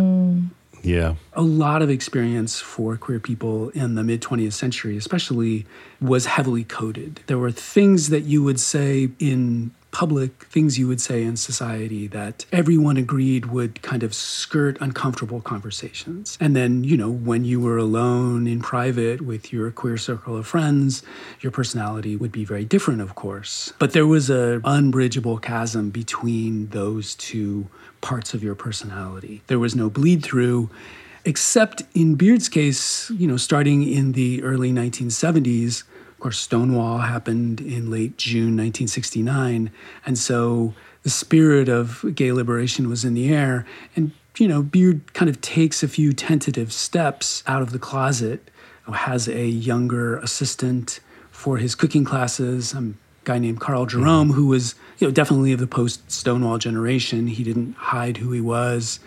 Yeah. 0.82 1.14
a 1.34 1.42
lot 1.42 1.82
of 1.82 1.90
experience 1.90 2.60
for 2.60 2.96
queer 2.96 3.20
people 3.20 3.68
in 3.70 3.94
the 3.94 4.02
mid 4.02 4.22
20th 4.22 4.54
century, 4.54 4.96
especially, 4.96 5.66
was 6.00 6.26
heavily 6.26 6.64
coded. 6.64 7.20
There 7.26 7.38
were 7.38 7.50
things 7.50 8.08
that 8.08 8.22
you 8.22 8.42
would 8.42 8.60
say 8.60 9.10
in 9.18 9.72
public, 9.90 10.44
things 10.44 10.78
you 10.78 10.86
would 10.88 11.00
say 11.00 11.22
in 11.22 11.36
society 11.36 12.06
that 12.08 12.46
everyone 12.52 12.96
agreed 12.96 13.46
would 13.46 13.82
kind 13.82 14.02
of 14.02 14.14
skirt 14.14 14.78
uncomfortable 14.80 15.40
conversations. 15.40 16.38
And 16.40 16.54
then, 16.54 16.84
you 16.84 16.96
know, 16.96 17.10
when 17.10 17.44
you 17.44 17.60
were 17.60 17.76
alone 17.76 18.46
in 18.46 18.60
private 18.60 19.20
with 19.20 19.52
your 19.52 19.70
queer 19.70 19.96
circle 19.96 20.36
of 20.36 20.46
friends, 20.46 21.02
your 21.40 21.50
personality 21.50 22.16
would 22.16 22.32
be 22.32 22.44
very 22.44 22.64
different, 22.64 23.00
of 23.00 23.14
course. 23.14 23.72
But 23.78 23.92
there 23.92 24.06
was 24.06 24.30
an 24.30 24.60
unbridgeable 24.64 25.38
chasm 25.38 25.90
between 25.90 26.68
those 26.68 27.14
two 27.14 27.68
parts 28.00 28.34
of 28.34 28.42
your 28.42 28.54
personality. 28.54 29.42
There 29.48 29.58
was 29.58 29.74
no 29.74 29.90
bleed 29.90 30.22
through, 30.22 30.70
except 31.24 31.82
in 31.94 32.14
Beard's 32.14 32.48
case, 32.48 33.10
you 33.10 33.26
know, 33.26 33.36
starting 33.36 33.86
in 33.86 34.12
the 34.12 34.42
early 34.42 34.72
1970s. 34.72 35.84
Course, 36.20 36.38
Stonewall 36.38 36.98
happened 36.98 37.60
in 37.60 37.90
late 37.90 38.16
June 38.16 38.56
1969. 38.56 39.70
And 40.06 40.18
so 40.18 40.74
the 41.02 41.10
spirit 41.10 41.68
of 41.68 42.04
gay 42.14 42.32
liberation 42.32 42.88
was 42.88 43.04
in 43.04 43.14
the 43.14 43.32
air. 43.32 43.66
And, 43.96 44.12
you 44.38 44.46
know, 44.46 44.62
Beard 44.62 45.12
kind 45.14 45.28
of 45.28 45.40
takes 45.40 45.82
a 45.82 45.88
few 45.88 46.12
tentative 46.12 46.72
steps 46.72 47.42
out 47.46 47.62
of 47.62 47.72
the 47.72 47.78
closet, 47.78 48.50
has 48.92 49.28
a 49.28 49.46
younger 49.46 50.18
assistant 50.18 51.00
for 51.30 51.56
his 51.56 51.74
cooking 51.74 52.04
classes. 52.04 52.74
I'm 52.74 52.98
guy 53.24 53.38
named 53.38 53.60
Carl 53.60 53.86
Jerome, 53.86 54.32
who 54.32 54.46
was 54.46 54.74
you 54.98 55.06
know 55.06 55.12
definitely 55.12 55.52
of 55.52 55.60
the 55.60 55.66
post 55.66 56.10
Stonewall 56.10 56.58
generation. 56.58 57.26
He 57.26 57.44
didn't 57.44 57.74
hide 57.74 58.16
who 58.16 58.32
he 58.32 58.40
was. 58.40 59.00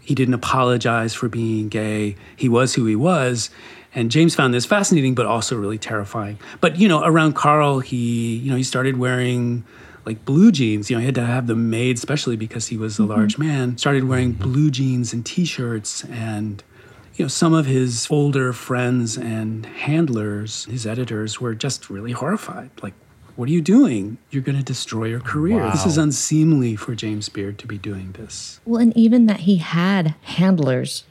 He 0.00 0.14
didn't 0.14 0.34
apologize 0.34 1.14
for 1.14 1.28
being 1.28 1.68
gay. 1.68 2.16
He 2.36 2.48
was 2.48 2.74
who 2.74 2.84
he 2.84 2.96
was. 2.96 3.50
And 3.94 4.10
James 4.10 4.34
found 4.34 4.52
this 4.52 4.66
fascinating, 4.66 5.14
but 5.14 5.26
also 5.26 5.56
really 5.56 5.78
terrifying. 5.78 6.38
But 6.60 6.76
you 6.76 6.88
know, 6.88 7.04
around 7.04 7.34
Carl, 7.34 7.80
he 7.80 8.36
you 8.36 8.50
know 8.50 8.56
he 8.56 8.64
started 8.64 8.96
wearing 8.96 9.64
like 10.04 10.24
blue 10.24 10.52
jeans. 10.52 10.90
You 10.90 10.96
know, 10.96 11.00
he 11.00 11.06
had 11.06 11.14
to 11.14 11.24
have 11.24 11.46
them 11.46 11.70
made, 11.70 11.96
especially 11.96 12.36
because 12.36 12.68
he 12.68 12.76
was 12.76 12.98
a 12.98 13.02
mm-hmm. 13.02 13.12
large 13.12 13.38
man. 13.38 13.78
Started 13.78 14.04
wearing 14.04 14.32
blue 14.32 14.70
jeans 14.70 15.12
and 15.12 15.24
T-shirts, 15.24 16.04
and 16.04 16.62
you 17.14 17.24
know, 17.24 17.28
some 17.28 17.54
of 17.54 17.66
his 17.66 18.08
older 18.10 18.52
friends 18.52 19.16
and 19.16 19.66
handlers, 19.66 20.64
his 20.66 20.86
editors, 20.86 21.40
were 21.40 21.54
just 21.54 21.88
really 21.88 22.12
horrified. 22.12 22.70
Like, 22.82 22.94
what 23.36 23.48
are 23.48 23.52
you 23.52 23.62
doing? 23.62 24.18
You're 24.30 24.42
going 24.42 24.58
to 24.58 24.64
destroy 24.64 25.06
your 25.06 25.20
career. 25.20 25.58
Wow. 25.58 25.70
This 25.70 25.86
is 25.86 25.98
unseemly 25.98 26.76
for 26.76 26.94
James 26.94 27.28
Beard 27.28 27.58
to 27.58 27.66
be 27.66 27.78
doing 27.78 28.12
this. 28.12 28.60
Well, 28.64 28.80
and 28.80 28.96
even 28.96 29.26
that 29.26 29.40
he 29.40 29.56
had 29.56 30.14
handlers, 30.22 31.04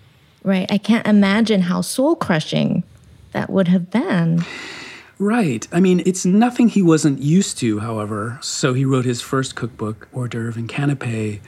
right? 0.43 0.71
I 0.71 0.77
can't 0.77 1.07
imagine 1.07 1.61
how 1.61 1.81
soul 1.81 2.15
crushing 2.15 2.83
that 3.31 3.49
would 3.49 3.67
have 3.67 3.89
been. 3.89 4.43
Right. 5.19 5.67
I 5.71 5.79
mean, 5.79 6.01
it's 6.05 6.25
nothing 6.25 6.69
he 6.69 6.81
wasn't 6.81 7.21
used 7.21 7.57
to, 7.59 7.79
however. 7.79 8.39
So 8.41 8.73
he 8.73 8.83
wrote 8.83 9.05
his 9.05 9.21
first 9.21 9.55
cookbook, 9.55 10.07
Hors 10.13 10.27
d'oeuvre 10.27 10.59
and 10.59 10.69
Canapé, 10.69 11.39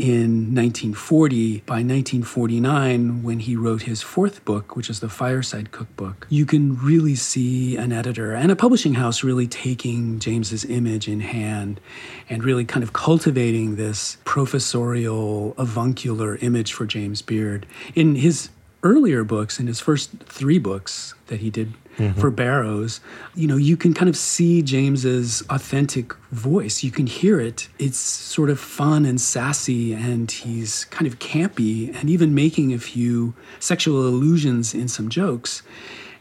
in 0.00 0.54
1940. 0.54 1.58
By 1.66 1.82
1949, 1.82 3.22
when 3.22 3.40
he 3.40 3.54
wrote 3.54 3.82
his 3.82 4.00
fourth 4.00 4.44
book, 4.44 4.74
which 4.74 4.88
is 4.88 5.00
the 5.00 5.08
Fireside 5.08 5.70
Cookbook, 5.70 6.26
you 6.30 6.46
can 6.46 6.76
really 6.78 7.14
see 7.14 7.76
an 7.76 7.92
editor 7.92 8.32
and 8.32 8.50
a 8.50 8.56
publishing 8.56 8.94
house 8.94 9.22
really 9.22 9.46
taking 9.46 10.18
James's 10.18 10.64
image 10.64 11.06
in 11.06 11.20
hand 11.20 11.80
and 12.28 12.42
really 12.42 12.64
kind 12.64 12.82
of 12.82 12.92
cultivating 12.92 13.76
this 13.76 14.16
professorial, 14.24 15.54
avuncular 15.58 16.36
image 16.36 16.72
for 16.72 16.86
James 16.86 17.20
Beard. 17.20 17.66
In 17.94 18.14
his 18.16 18.48
earlier 18.82 19.24
books, 19.24 19.60
in 19.60 19.66
his 19.66 19.80
first 19.80 20.10
three 20.24 20.58
books 20.58 21.14
that 21.26 21.40
he 21.40 21.50
did 21.50 21.74
mm-hmm. 21.96 22.18
for 22.20 22.30
Barrows, 22.30 23.00
you 23.34 23.46
know, 23.46 23.56
you 23.56 23.76
can 23.76 23.94
kind 23.94 24.08
of 24.08 24.16
see 24.16 24.62
James's 24.62 25.42
authentic 25.50 26.14
voice. 26.30 26.82
You 26.82 26.90
can 26.90 27.06
hear 27.06 27.40
it. 27.40 27.68
It's 27.78 27.98
sort 27.98 28.50
of 28.50 28.58
fun 28.58 29.04
and 29.04 29.20
sassy, 29.20 29.92
and 29.92 30.30
he's 30.30 30.84
kind 30.86 31.06
of 31.06 31.18
campy 31.18 31.94
and 31.94 32.08
even 32.10 32.34
making 32.34 32.72
a 32.72 32.78
few 32.78 33.34
sexual 33.58 34.06
allusions 34.06 34.74
in 34.74 34.88
some 34.88 35.08
jokes. 35.08 35.62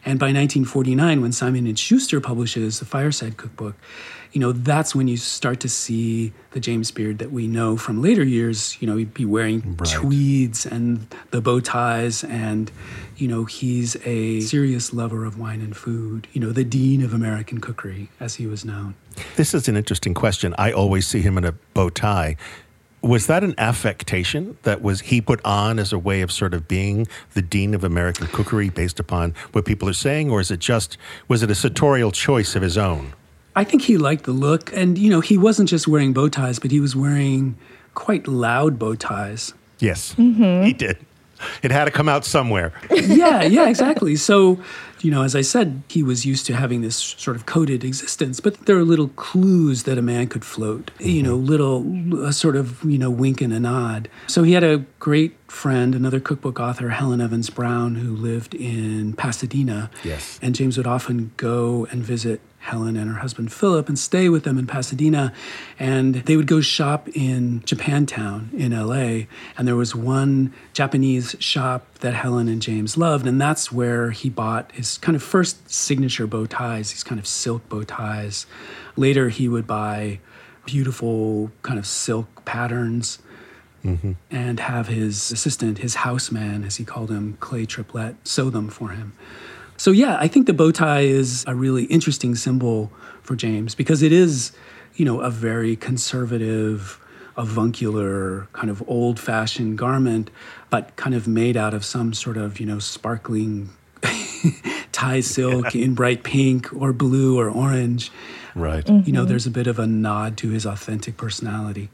And 0.10 0.17
by 0.17 0.34
1949, 0.34 1.22
when 1.22 1.32
Simon 1.32 1.67
and 1.67 1.78
Schuster 1.78 2.19
publishes 2.19 2.80
the 2.80 2.86
Fireside 2.86 3.38
Cookbook, 3.38 3.76
you 4.32 4.41
know, 4.41 4.52
that's 4.52 4.95
when 4.95 5.08
you 5.08 5.17
start 5.17 5.60
to 5.60 5.69
see 5.69 6.34
the 6.50 6.60
James 6.60 6.89
Beard 6.89 7.19
that 7.19 7.32
we 7.32 7.45
know 7.45 7.78
from 7.78 8.02
later 8.02 8.24
years. 8.24 8.76
You 8.82 8.88
know, 8.88 8.98
he'd 8.98 9.13
be 9.13 9.26
wearing 9.26 9.78
right. 9.78 9.88
tweeds 9.88 10.65
and 10.65 11.06
the 11.30 11.41
bow 11.41 11.60
ties, 11.60 12.24
and, 12.24 12.72
you 13.17 13.28
know, 13.28 13.45
he's 13.45 13.98
a 14.04 14.39
serious 14.39 14.93
lover 14.93 15.26
of 15.26 15.38
wine 15.38 15.62
and 15.62 15.78
food, 15.78 16.28
you 16.34 16.41
know, 16.41 16.52
the 16.52 16.63
dean 16.63 17.04
of 17.04 17.13
American 17.13 17.62
cookery, 17.62 18.10
as 18.19 18.34
he 18.34 18.48
was 18.48 18.65
known. 18.65 18.95
This 19.36 19.54
is 19.54 19.67
an 19.67 19.78
interesting 19.78 20.15
question. 20.15 20.56
I 20.58 20.72
always 20.72 21.06
see 21.06 21.22
him 21.22 21.38
in 21.38 21.45
a 21.45 21.52
bow 21.76 21.89
tie. 21.89 22.36
Was 23.01 23.27
that 23.27 23.43
an 23.43 23.55
affectation 23.57 24.57
that 24.63 24.81
was 24.81 25.01
he 25.01 25.21
put 25.21 25.43
on 25.45 25.79
as 25.79 25.93
a 25.93 25.99
way 25.99 26.21
of 26.21 26.31
sort 26.31 26.53
of 26.53 26.67
being 26.67 27.07
the 27.33 27.41
dean 27.41 27.73
of 27.73 27.83
American 27.83 28.27
cookery 28.27 28.69
based 28.69 28.99
upon 28.99 29.33
what 29.53 29.65
people 29.65 29.88
are 29.88 29.93
saying, 29.93 30.29
or 30.29 30.41
is 30.41 30.51
it 30.51 30.59
just 30.59 30.97
was 31.27 31.41
it 31.41 31.49
a 31.49 31.55
sartorial 31.55 32.12
choice 32.12 32.55
of 32.55 32.62
his 32.62 32.77
own? 32.77 33.13
I 33.55 33.63
think 33.63 33.81
he 33.83 33.97
liked 33.97 34.23
the 34.23 34.31
look. 34.31 34.71
And, 34.73 34.97
you 34.97 35.09
know, 35.09 35.21
he 35.21 35.38
wasn't 35.38 35.69
just 35.69 35.88
wearing 35.88 36.13
bow 36.13 36.29
ties, 36.29 36.59
but 36.59 36.71
he 36.71 36.79
was 36.79 36.95
wearing 36.95 37.57
quite 37.93 38.27
loud 38.27 38.79
bow 38.79 38.95
ties. 38.95 39.53
Yes, 39.79 40.15
mm-hmm. 40.15 40.65
he 40.65 40.73
did. 40.73 40.97
It 41.63 41.71
had 41.71 41.86
to 41.86 41.91
come 41.91 42.10
out 42.10 42.25
somewhere. 42.25 42.73
yeah, 42.91 43.43
yeah, 43.43 43.67
exactly. 43.67 44.15
So, 44.15 44.60
you 45.02 45.12
know, 45.12 45.23
as 45.23 45.36
I 45.36 45.41
said, 45.41 45.84
he 45.88 46.04
was 46.04 46.25
used 46.25 46.45
to 46.47 46.56
having 46.56 46.82
this 46.82 46.95
sort 46.95 47.38
of 47.38 47.45
coded 47.45 47.84
existence, 47.84 48.39
but 48.39 48.65
there 48.65 48.78
are 48.78 48.84
little 48.84 49.10
clues 49.10 49.84
that 49.84 49.97
a 49.97 50.02
man 50.02 50.28
could 50.28 50.43
float, 50.43 50.91
you 50.99 51.23
know, 51.23 51.38
mm-hmm. 51.38 51.45
little 51.45 52.25
a 52.25 52.34
sort 52.34 52.56
of, 52.56 52.84
you 52.84 52.97
know, 52.97 53.10
wink 53.10 53.41
and 53.41 53.54
a 53.54 53.60
nod. 53.60 54.10
So 54.28 54.43
he 54.43 54.54
had 54.54 54.63
a 54.63 54.80
great 54.99 55.38
friend, 55.49 55.95
another 55.95 56.19
cookbook 56.19 56.60
author, 56.60 56.89
Helen 56.89 57.21
Evans 57.21 57.49
Brown, 57.49 57.95
who 57.95 58.15
lived 58.15 58.54
in 58.54 59.13
Pasadena. 59.13 59.89
Yes. 60.04 60.39
And 60.41 60.56
James 60.56 60.78
would 60.78 60.88
often 60.88 61.32
go 61.38 61.88
and 61.91 62.04
visit 62.04 62.41
Helen 62.60 62.98
and 62.98 63.10
her 63.10 63.19
husband 63.19 63.52
Philip 63.52 63.88
and 63.88 63.98
stay 63.98 64.30
with 64.30 64.43
them 64.43 64.58
in 64.58 64.67
Pasadena. 64.67 65.34
And 65.80 66.15
they 66.15 66.36
would 66.36 66.48
go 66.48 66.62
shop 66.62 67.08
in 67.13 67.62
Japantown 67.62 68.54
in 68.54 68.72
LA. 68.72 69.28
And 69.58 69.67
there 69.67 69.76
was 69.76 69.95
one 69.95 70.54
Japanese 70.74 71.36
shop 71.39 71.86
that 72.00 72.13
Helen 72.13 72.48
and 72.48 72.62
James 72.62 72.98
loved. 72.98 73.26
And 73.26 73.39
that's 73.39 73.72
where 73.72 74.12
he 74.12 74.30
bought 74.30 74.72
his 74.74 74.98
kind 74.98 75.15
of 75.15 75.24
first 75.24 75.69
signature 75.69 76.28
bow 76.28 76.45
ties, 76.45 76.91
these 76.91 77.04
kind 77.04 77.19
of 77.19 77.26
silk 77.26 77.67
bow 77.69 77.84
ties. 77.84 78.45
Later, 78.95 79.30
he 79.30 79.48
would 79.48 79.65
buy 79.65 80.19
beautiful 80.65 81.52
kind 81.63 81.80
of 81.80 81.88
silk 81.88 82.45
patterns. 82.45 83.19
Mm-hmm. 83.84 84.12
And 84.30 84.60
have 84.60 84.89
his 84.89 85.32
assistant, 85.32 85.78
his 85.78 85.95
houseman, 85.95 86.65
as 86.65 86.76
he 86.76 86.84
called 86.84 87.10
him, 87.10 87.38
Clay 87.39 87.65
Triplett, 87.65 88.15
sew 88.28 88.50
them 88.50 88.67
for 88.67 88.89
him. 88.89 89.13
So, 89.80 89.92
yeah, 89.92 90.18
I 90.20 90.28
think 90.28 90.46
the 90.46 90.54
bow 90.54 90.72
tie 90.72 91.04
is 91.04 91.46
a 91.48 91.56
really 91.56 91.86
interesting 91.86 92.36
symbol 92.36 92.92
for 93.22 93.38
James 93.38 93.76
because 93.76 94.02
it 94.02 94.12
is, 94.12 94.52
you 94.96 95.06
know, 95.06 95.22
a 95.22 95.32
very 95.32 95.78
conservative, 95.78 97.00
avuncular, 97.38 98.50
kind 98.52 98.70
of 98.70 98.84
old 98.89 99.22
fashioned 99.22 99.78
garment, 99.78 100.32
but 100.70 100.94
kind 100.98 101.15
of 101.15 101.30
made 101.30 101.56
out 101.56 101.74
of 101.74 101.86
some 101.86 102.13
sort 102.13 102.36
of, 102.36 102.60
you 102.60 102.65
know, 102.65 102.80
sparkling 102.80 103.70
tie 104.92 105.22
silk 105.22 105.74
yeah. 105.74 105.86
in 105.86 105.96
bright 105.96 106.24
pink 106.24 106.74
or 106.74 106.92
blue 106.92 107.39
or 107.39 107.50
orange. 107.50 108.12
Right. 108.56 108.84
Mm-hmm. 108.84 109.08
You 109.08 109.13
know, 109.13 109.24
there's 109.24 109.48
a 109.48 109.52
bit 109.52 109.68
of 109.68 109.80
a 109.80 109.88
nod 109.88 110.36
to 110.39 110.50
his 110.50 110.65
authentic 110.65 111.15
personality. 111.15 111.89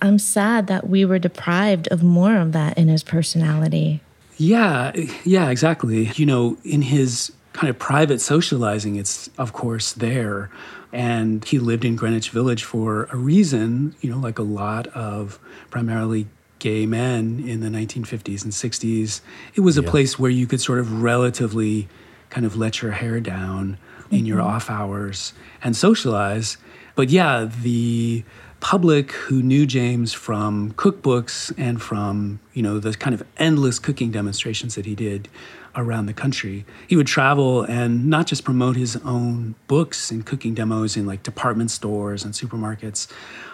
I'm 0.00 0.18
sad 0.18 0.68
that 0.68 0.88
we 0.88 1.04
were 1.04 1.18
deprived 1.18 1.86
of 1.88 2.02
more 2.02 2.36
of 2.36 2.52
that 2.52 2.78
in 2.78 2.88
his 2.88 3.02
personality. 3.02 4.00
Yeah, 4.36 4.92
yeah, 5.24 5.50
exactly. 5.50 6.10
You 6.14 6.26
know, 6.26 6.56
in 6.64 6.82
his 6.82 7.32
kind 7.52 7.70
of 7.70 7.78
private 7.78 8.20
socializing, 8.20 8.96
it's 8.96 9.30
of 9.38 9.52
course 9.52 9.92
there. 9.92 10.50
And 10.92 11.44
he 11.44 11.58
lived 11.58 11.84
in 11.84 11.96
Greenwich 11.96 12.30
Village 12.30 12.62
for 12.62 13.04
a 13.06 13.16
reason, 13.16 13.96
you 14.00 14.10
know, 14.10 14.18
like 14.18 14.38
a 14.38 14.42
lot 14.42 14.86
of 14.88 15.40
primarily 15.70 16.28
gay 16.60 16.86
men 16.86 17.42
in 17.46 17.60
the 17.60 17.68
1950s 17.68 18.44
and 18.44 18.52
60s. 18.52 19.20
It 19.54 19.60
was 19.60 19.76
a 19.76 19.82
yeah. 19.82 19.90
place 19.90 20.18
where 20.18 20.30
you 20.30 20.46
could 20.46 20.60
sort 20.60 20.78
of 20.78 21.02
relatively 21.02 21.88
kind 22.30 22.46
of 22.46 22.56
let 22.56 22.80
your 22.80 22.92
hair 22.92 23.20
down 23.20 23.76
in 24.10 24.18
mm-hmm. 24.18 24.26
your 24.26 24.40
off 24.40 24.70
hours 24.70 25.32
and 25.62 25.76
socialize. 25.76 26.56
But 26.94 27.10
yeah, 27.10 27.50
the 27.62 28.24
public 28.64 29.12
who 29.12 29.42
knew 29.42 29.66
James 29.66 30.14
from 30.14 30.72
cookbooks 30.72 31.52
and 31.58 31.82
from, 31.82 32.40
you 32.54 32.62
know, 32.62 32.78
the 32.78 32.94
kind 32.94 33.12
of 33.12 33.22
endless 33.36 33.78
cooking 33.78 34.10
demonstrations 34.10 34.74
that 34.74 34.86
he 34.86 34.94
did 34.94 35.28
around 35.76 36.06
the 36.06 36.14
country. 36.14 36.64
He 36.88 36.96
would 36.96 37.06
travel 37.06 37.64
and 37.64 38.06
not 38.06 38.26
just 38.26 38.42
promote 38.42 38.76
his 38.76 38.96
own 39.04 39.54
books 39.66 40.10
and 40.10 40.24
cooking 40.24 40.54
demos 40.54 40.96
in 40.96 41.04
like 41.04 41.22
department 41.22 41.72
stores 41.72 42.24
and 42.24 42.32
supermarkets, 42.32 43.06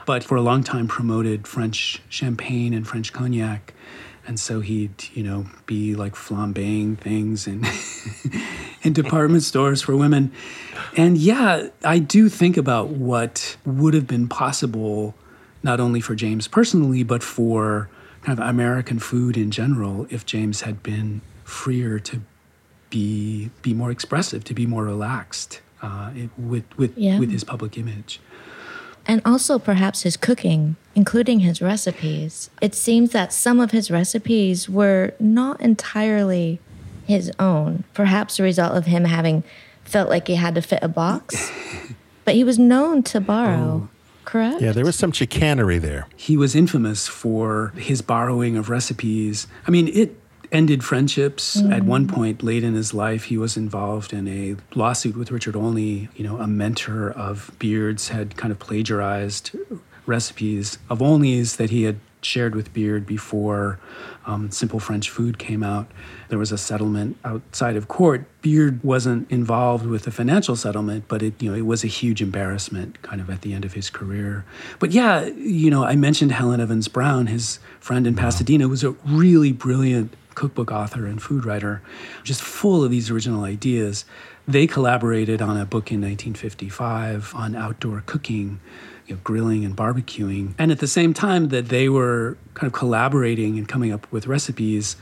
but 0.07 0.23
for 0.23 0.37
a 0.37 0.43
long 0.43 0.63
time 0.63 0.87
promoted 0.87 1.45
French 1.45 2.01
champagne 2.09 2.73
and 2.73 2.87
French 2.87 3.13
cognac 3.13 3.75
and 4.31 4.39
so 4.39 4.61
he'd 4.61 5.09
you 5.13 5.25
know 5.25 5.45
be 5.67 5.97
like 5.97 6.15
flambeing 6.15 6.97
things 6.97 7.49
in 7.49 7.67
in 8.83 8.93
department 8.93 9.43
stores 9.43 9.83
for 9.83 9.97
women 9.97 10.31
and 10.97 11.19
yeah 11.19 11.67
i 11.85 11.99
do 11.99 12.29
think 12.29 12.57
about 12.57 12.91
what 12.91 13.57
would 13.67 13.93
have 13.93 14.07
been 14.07 14.29
possible 14.29 15.17
not 15.65 15.81
only 15.81 16.01
for 16.01 16.15
james 16.15 16.47
personally 16.47 17.03
but 17.03 17.25
for 17.25 17.91
kind 18.23 18.39
of 18.39 18.47
american 18.47 19.01
food 19.01 19.37
in 19.37 19.51
general 19.51 20.07
if 20.11 20.25
james 20.25 20.61
had 20.61 20.81
been 20.81 21.21
freer 21.43 21.99
to 21.99 22.23
be 22.89 23.51
be 23.63 23.75
more 23.75 23.91
expressive 23.91 24.45
to 24.45 24.55
be 24.55 24.65
more 24.65 24.85
relaxed 24.85 25.61
uh, 25.83 26.13
with 26.39 26.65
with 26.77 26.97
yeah. 26.97 27.19
with 27.19 27.33
his 27.33 27.43
public 27.43 27.77
image 27.77 28.21
and 29.07 29.23
also 29.25 29.59
perhaps 29.59 30.03
his 30.03 30.17
cooking, 30.17 30.77
including 30.95 31.41
his 31.41 31.63
recipes. 31.63 32.51
It 32.61 32.75
seems 32.75 33.13
that 33.13 33.33
some 33.33 33.61
of 33.61 33.71
his 33.71 33.91
recipes 33.91 34.69
were 34.69 35.15
not 35.21 35.61
entirely 35.61 36.61
his 37.07 37.31
own, 37.39 37.85
perhaps 37.95 38.39
a 38.39 38.43
result 38.43 38.75
of 38.75 38.87
him 38.87 39.05
having 39.05 39.43
felt 39.85 40.09
like 40.09 40.29
he 40.29 40.37
had 40.37 40.55
to 40.55 40.63
fit 40.63 40.81
a 40.83 40.89
box. 40.89 41.51
but 42.25 42.35
he 42.35 42.45
was 42.45 42.59
known 42.59 43.03
to 43.05 43.21
borrow. 43.21 43.83
Oh. 43.85 43.89
Correct? 44.25 44.61
Yeah, 44.61 44.71
there 44.71 44.85
was 44.85 44.97
some 44.97 45.11
chicanery 45.11 45.79
there. 45.79 46.07
He 46.15 46.37
was 46.37 46.55
infamous 46.55 47.09
for 47.09 47.73
his 47.77 48.01
borrowing 48.01 48.57
of 48.57 48.71
recipes. 48.71 49.49
I 49.67 49.73
mean, 49.73 49.89
it 49.89 50.21
ended 50.53 50.85
friendships. 50.85 51.61
Mm. 51.61 51.73
At 51.73 51.83
one 51.83 52.07
point 52.07 52.43
late 52.43 52.63
in 52.63 52.75
his 52.75 52.95
life, 52.95 53.25
he 53.25 53.37
was 53.37 53.57
involved 53.57 54.13
in 54.13 54.29
a 54.29 54.57
lawsuit 54.75 55.17
with 55.17 55.31
Richard 55.31 55.57
Olney. 55.57 56.09
You 56.15 56.25
know, 56.25 56.39
a 56.39 56.47
mentor 56.47 57.11
of 57.11 57.51
Beard's 57.59 58.09
had 58.09 58.37
kind 58.37 58.53
of 58.53 58.59
plagiarized 58.59 59.57
recipes 60.07 60.79
of 60.89 61.03
Olney's 61.03 61.57
that 61.57 61.71
he 61.71 61.85
had 61.85 61.99
shared 62.23 62.55
with 62.55 62.73
Beard 62.73 63.07
before 63.07 63.79
um, 64.27 64.51
Simple 64.51 64.81
French 64.81 65.11
Food 65.11 65.39
came 65.39 65.63
out. 65.63 65.91
There 66.29 66.39
was 66.39 66.53
a 66.53 66.59
settlement 66.59 67.17
outside 67.25 67.77
of 67.77 67.89
court. 67.89 68.27
Beard 68.43 68.83
wasn't 68.85 69.31
involved 69.31 69.87
with 69.87 70.05
the 70.05 70.11
financial 70.11 70.57
settlement, 70.57 71.05
but 71.09 71.23
it 71.23 71.41
you 71.43 71.51
know 71.51 71.57
it 71.57 71.67
was 71.67 71.85
a 71.85 71.89
huge 71.89 72.23
embarrassment 72.23 73.01
kind 73.03 73.21
of 73.21 73.31
at 73.31 73.43
the 73.43 73.53
end 73.53 73.65
of 73.65 73.73
his 73.73 73.91
career. 73.91 74.45
But 74.79 74.93
yeah, 74.93 75.25
you 75.27 75.71
know 75.71 75.85
I 75.85 75.97
mentioned 75.97 76.33
Helen 76.33 76.61
Evans 76.61 76.89
Brown, 76.89 77.27
his 77.27 77.59
friend 77.81 78.07
in 78.07 78.15
Pasadena, 78.15 78.69
was 78.69 78.85
a 78.85 78.91
really 79.07 79.53
brilliant 79.53 80.15
cookbook 80.35 80.71
author 80.71 81.07
and 81.07 81.21
food 81.21 81.45
writer, 81.45 81.83
just 82.23 82.41
full 82.41 82.85
of 82.85 82.91
these 82.91 83.11
original 83.11 83.45
ideas. 83.45 84.05
They 84.47 84.67
collaborated 84.67 85.43
on 85.43 85.57
a 85.57 85.65
book 85.65 85.93
in 85.93 86.01
1955 86.01 87.35
on 87.35 87.55
outdoor 87.55 88.03
cooking 88.07 88.61
you 89.11 89.17
know, 89.17 89.21
grilling 89.25 89.65
and 89.65 89.77
barbecuing. 89.77 90.55
And 90.59 90.71
at 90.71 90.79
the 90.79 90.87
same 90.87 91.13
time 91.13 91.49
that 91.49 91.69
they 91.69 91.89
were 91.89 92.39
kind 92.55 92.67
of 92.69 92.73
collaborating 92.73 93.59
and 93.59 93.69
coming 93.69 93.93
up 93.93 94.11
with 94.13 94.27
recipes, 94.27 94.97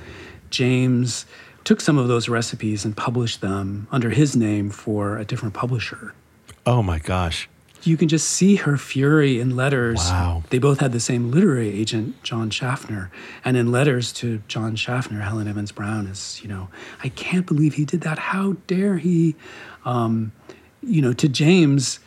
James 0.50 1.26
took 1.64 1.80
some 1.80 1.98
of 1.98 2.08
those 2.08 2.28
recipes 2.28 2.84
and 2.86 2.96
published 2.96 3.42
them 3.42 3.86
under 3.92 4.08
his 4.10 4.34
name 4.34 4.70
for 4.70 5.18
a 5.18 5.24
different 5.24 5.54
publisher. 5.54 6.14
Oh 6.64 6.82
my 6.82 6.98
gosh. 6.98 7.48
You 7.82 7.96
can 7.96 8.08
just 8.08 8.30
see 8.30 8.56
her 8.56 8.76
fury 8.76 9.38
in 9.38 9.54
letters. 9.54 9.98
Wow. 9.98 10.42
They 10.50 10.58
both 10.58 10.80
had 10.80 10.92
the 10.92 11.00
same 11.00 11.30
literary 11.30 11.68
agent, 11.68 12.20
John 12.22 12.50
Schaffner. 12.50 13.10
And 13.44 13.56
in 13.56 13.70
letters 13.70 14.12
to 14.14 14.42
John 14.48 14.74
Schaffner, 14.74 15.20
Helen 15.20 15.46
Evans 15.46 15.70
Brown 15.70 16.06
is, 16.06 16.40
you 16.42 16.48
know, 16.48 16.68
I 17.04 17.10
can't 17.10 17.46
believe 17.46 17.74
he 17.74 17.84
did 17.84 18.00
that. 18.00 18.18
How 18.18 18.56
dare 18.66 18.96
he? 18.96 19.36
Um, 19.84 20.32
you 20.82 21.02
know, 21.02 21.12
to 21.12 21.28
James, 21.28 22.00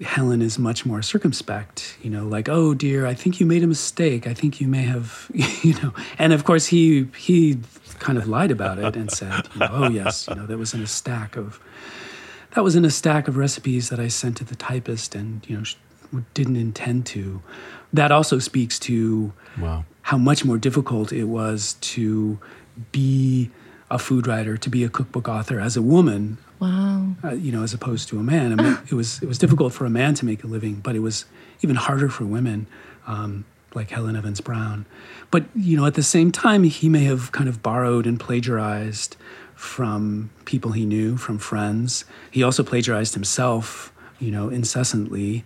Helen 0.00 0.42
is 0.42 0.58
much 0.58 0.86
more 0.86 1.02
circumspect, 1.02 1.96
you 2.02 2.10
know, 2.10 2.24
like, 2.24 2.48
oh 2.48 2.72
dear, 2.72 3.04
I 3.04 3.14
think 3.14 3.40
you 3.40 3.46
made 3.46 3.64
a 3.64 3.66
mistake. 3.66 4.28
I 4.28 4.34
think 4.34 4.60
you 4.60 4.68
may 4.68 4.82
have, 4.82 5.28
you 5.34 5.74
know. 5.82 5.92
And 6.18 6.32
of 6.32 6.44
course, 6.44 6.66
he 6.66 7.08
he 7.16 7.58
kind 7.98 8.16
of 8.16 8.28
lied 8.28 8.52
about 8.52 8.78
it 8.78 8.94
and 8.94 9.10
said, 9.10 9.48
you 9.54 9.60
know, 9.60 9.68
oh 9.70 9.88
yes, 9.88 10.28
you 10.28 10.36
know, 10.36 10.46
that 10.46 10.56
was 10.56 10.72
in 10.72 10.82
a 10.82 10.86
stack 10.86 11.36
of 11.36 11.60
that 12.54 12.62
was 12.62 12.76
in 12.76 12.84
a 12.84 12.90
stack 12.90 13.26
of 13.26 13.36
recipes 13.36 13.88
that 13.88 13.98
I 13.98 14.08
sent 14.08 14.36
to 14.36 14.44
the 14.44 14.54
typist, 14.54 15.16
and 15.16 15.44
you 15.48 15.56
know, 15.56 16.22
didn't 16.32 16.56
intend 16.56 17.06
to. 17.06 17.42
That 17.92 18.12
also 18.12 18.38
speaks 18.38 18.78
to 18.80 19.32
wow. 19.60 19.84
how 20.02 20.18
much 20.18 20.44
more 20.44 20.58
difficult 20.58 21.12
it 21.12 21.24
was 21.24 21.74
to 21.80 22.38
be 22.92 23.50
a 23.90 23.98
food 23.98 24.26
writer, 24.26 24.56
to 24.56 24.70
be 24.70 24.84
a 24.84 24.88
cookbook 24.88 25.28
author 25.28 25.58
as 25.58 25.76
a 25.76 25.82
woman 25.82 26.38
Wow. 26.60 27.14
Uh, 27.22 27.32
you 27.32 27.52
know, 27.52 27.62
as 27.62 27.72
opposed 27.72 28.08
to 28.08 28.18
a 28.18 28.22
man. 28.22 28.58
I 28.58 28.62
mean, 28.62 28.78
it 28.90 28.92
was 28.92 29.22
it 29.22 29.26
was 29.26 29.38
difficult 29.38 29.72
for 29.72 29.84
a 29.84 29.90
man 29.90 30.14
to 30.14 30.24
make 30.24 30.44
a 30.44 30.46
living, 30.46 30.76
but 30.76 30.96
it 30.96 31.00
was 31.00 31.24
even 31.62 31.76
harder 31.76 32.08
for 32.08 32.24
women, 32.24 32.66
um, 33.06 33.44
like 33.74 33.90
Helen 33.90 34.16
Evans 34.16 34.40
Brown. 34.40 34.86
But 35.30 35.44
you 35.54 35.76
know, 35.76 35.86
at 35.86 35.94
the 35.94 36.02
same 36.02 36.32
time, 36.32 36.64
he 36.64 36.88
may 36.88 37.04
have 37.04 37.32
kind 37.32 37.48
of 37.48 37.62
borrowed 37.62 38.06
and 38.06 38.18
plagiarized 38.18 39.16
from 39.54 40.30
people 40.44 40.72
he 40.72 40.84
knew, 40.84 41.16
from 41.16 41.38
friends. 41.38 42.04
He 42.30 42.42
also 42.42 42.62
plagiarized 42.62 43.14
himself, 43.14 43.92
you 44.20 44.30
know, 44.30 44.48
incessantly 44.48 45.44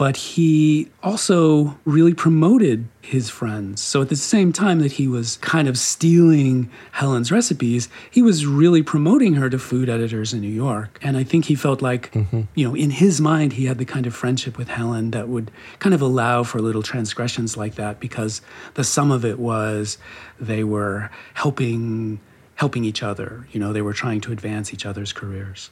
but 0.00 0.16
he 0.16 0.88
also 1.02 1.78
really 1.84 2.14
promoted 2.14 2.88
his 3.02 3.28
friends. 3.28 3.82
So 3.82 4.00
at 4.00 4.08
the 4.08 4.16
same 4.16 4.50
time 4.50 4.78
that 4.78 4.92
he 4.92 5.06
was 5.06 5.36
kind 5.42 5.68
of 5.68 5.76
stealing 5.76 6.70
Helen's 6.92 7.30
recipes, 7.30 7.90
he 8.10 8.22
was 8.22 8.46
really 8.46 8.82
promoting 8.82 9.34
her 9.34 9.50
to 9.50 9.58
food 9.58 9.90
editors 9.90 10.32
in 10.32 10.40
New 10.40 10.48
York. 10.48 10.98
And 11.02 11.18
I 11.18 11.22
think 11.22 11.44
he 11.44 11.54
felt 11.54 11.82
like, 11.82 12.12
mm-hmm. 12.12 12.44
you 12.54 12.66
know, 12.66 12.74
in 12.74 12.88
his 12.88 13.20
mind, 13.20 13.52
he 13.52 13.66
had 13.66 13.76
the 13.76 13.84
kind 13.84 14.06
of 14.06 14.14
friendship 14.14 14.56
with 14.56 14.70
Helen 14.70 15.10
that 15.10 15.28
would 15.28 15.50
kind 15.80 15.94
of 15.94 16.00
allow 16.00 16.44
for 16.44 16.62
little 16.62 16.82
transgressions 16.82 17.58
like 17.58 17.74
that 17.74 18.00
because 18.00 18.40
the 18.76 18.84
sum 18.84 19.10
of 19.10 19.26
it 19.26 19.38
was 19.38 19.98
they 20.40 20.64
were 20.64 21.10
helping 21.34 22.20
helping 22.54 22.84
each 22.84 23.02
other. 23.02 23.46
You 23.52 23.60
know, 23.60 23.74
they 23.74 23.82
were 23.82 23.92
trying 23.92 24.22
to 24.22 24.32
advance 24.32 24.72
each 24.72 24.86
other's 24.86 25.12
careers 25.12 25.70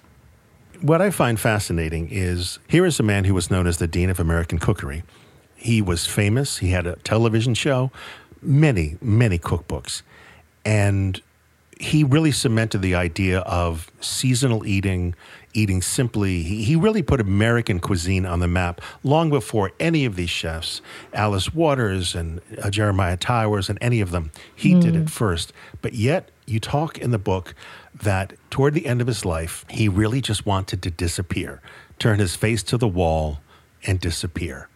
what 0.80 1.00
I 1.00 1.10
find 1.10 1.38
fascinating 1.38 2.08
is 2.10 2.58
here 2.68 2.86
is 2.86 3.00
a 3.00 3.02
man 3.02 3.24
who 3.24 3.34
was 3.34 3.50
known 3.50 3.66
as 3.66 3.78
the 3.78 3.86
Dean 3.86 4.10
of 4.10 4.20
American 4.20 4.58
Cookery. 4.58 5.02
He 5.56 5.82
was 5.82 6.06
famous, 6.06 6.58
he 6.58 6.70
had 6.70 6.86
a 6.86 6.96
television 6.96 7.54
show, 7.54 7.90
many, 8.40 8.96
many 9.00 9.38
cookbooks. 9.38 10.02
And 10.64 11.20
he 11.80 12.04
really 12.04 12.32
cemented 12.32 12.82
the 12.82 12.94
idea 12.94 13.40
of 13.40 13.90
seasonal 14.00 14.66
eating, 14.66 15.14
eating 15.54 15.80
simply. 15.80 16.42
He, 16.42 16.62
he 16.64 16.76
really 16.76 17.02
put 17.02 17.20
American 17.20 17.80
cuisine 17.80 18.26
on 18.26 18.40
the 18.40 18.48
map 18.48 18.80
long 19.02 19.30
before 19.30 19.72
any 19.78 20.04
of 20.04 20.16
these 20.16 20.30
chefs, 20.30 20.80
Alice 21.12 21.54
Waters 21.54 22.14
and 22.14 22.40
uh, 22.62 22.70
Jeremiah 22.70 23.16
Towers 23.16 23.68
and 23.68 23.78
any 23.80 24.00
of 24.00 24.10
them. 24.10 24.30
He 24.54 24.74
mm. 24.74 24.82
did 24.82 24.96
it 24.96 25.10
first. 25.10 25.52
But 25.80 25.94
yet, 25.94 26.30
you 26.46 26.58
talk 26.60 26.98
in 26.98 27.10
the 27.10 27.18
book 27.18 27.54
that 27.94 28.34
toward 28.50 28.74
the 28.74 28.86
end 28.86 29.00
of 29.00 29.06
his 29.06 29.24
life, 29.24 29.64
he 29.70 29.88
really 29.88 30.20
just 30.20 30.46
wanted 30.46 30.82
to 30.82 30.90
disappear, 30.90 31.60
turn 31.98 32.18
his 32.18 32.36
face 32.36 32.62
to 32.64 32.78
the 32.78 32.88
wall 32.88 33.40
and 33.86 34.00
disappear. 34.00 34.68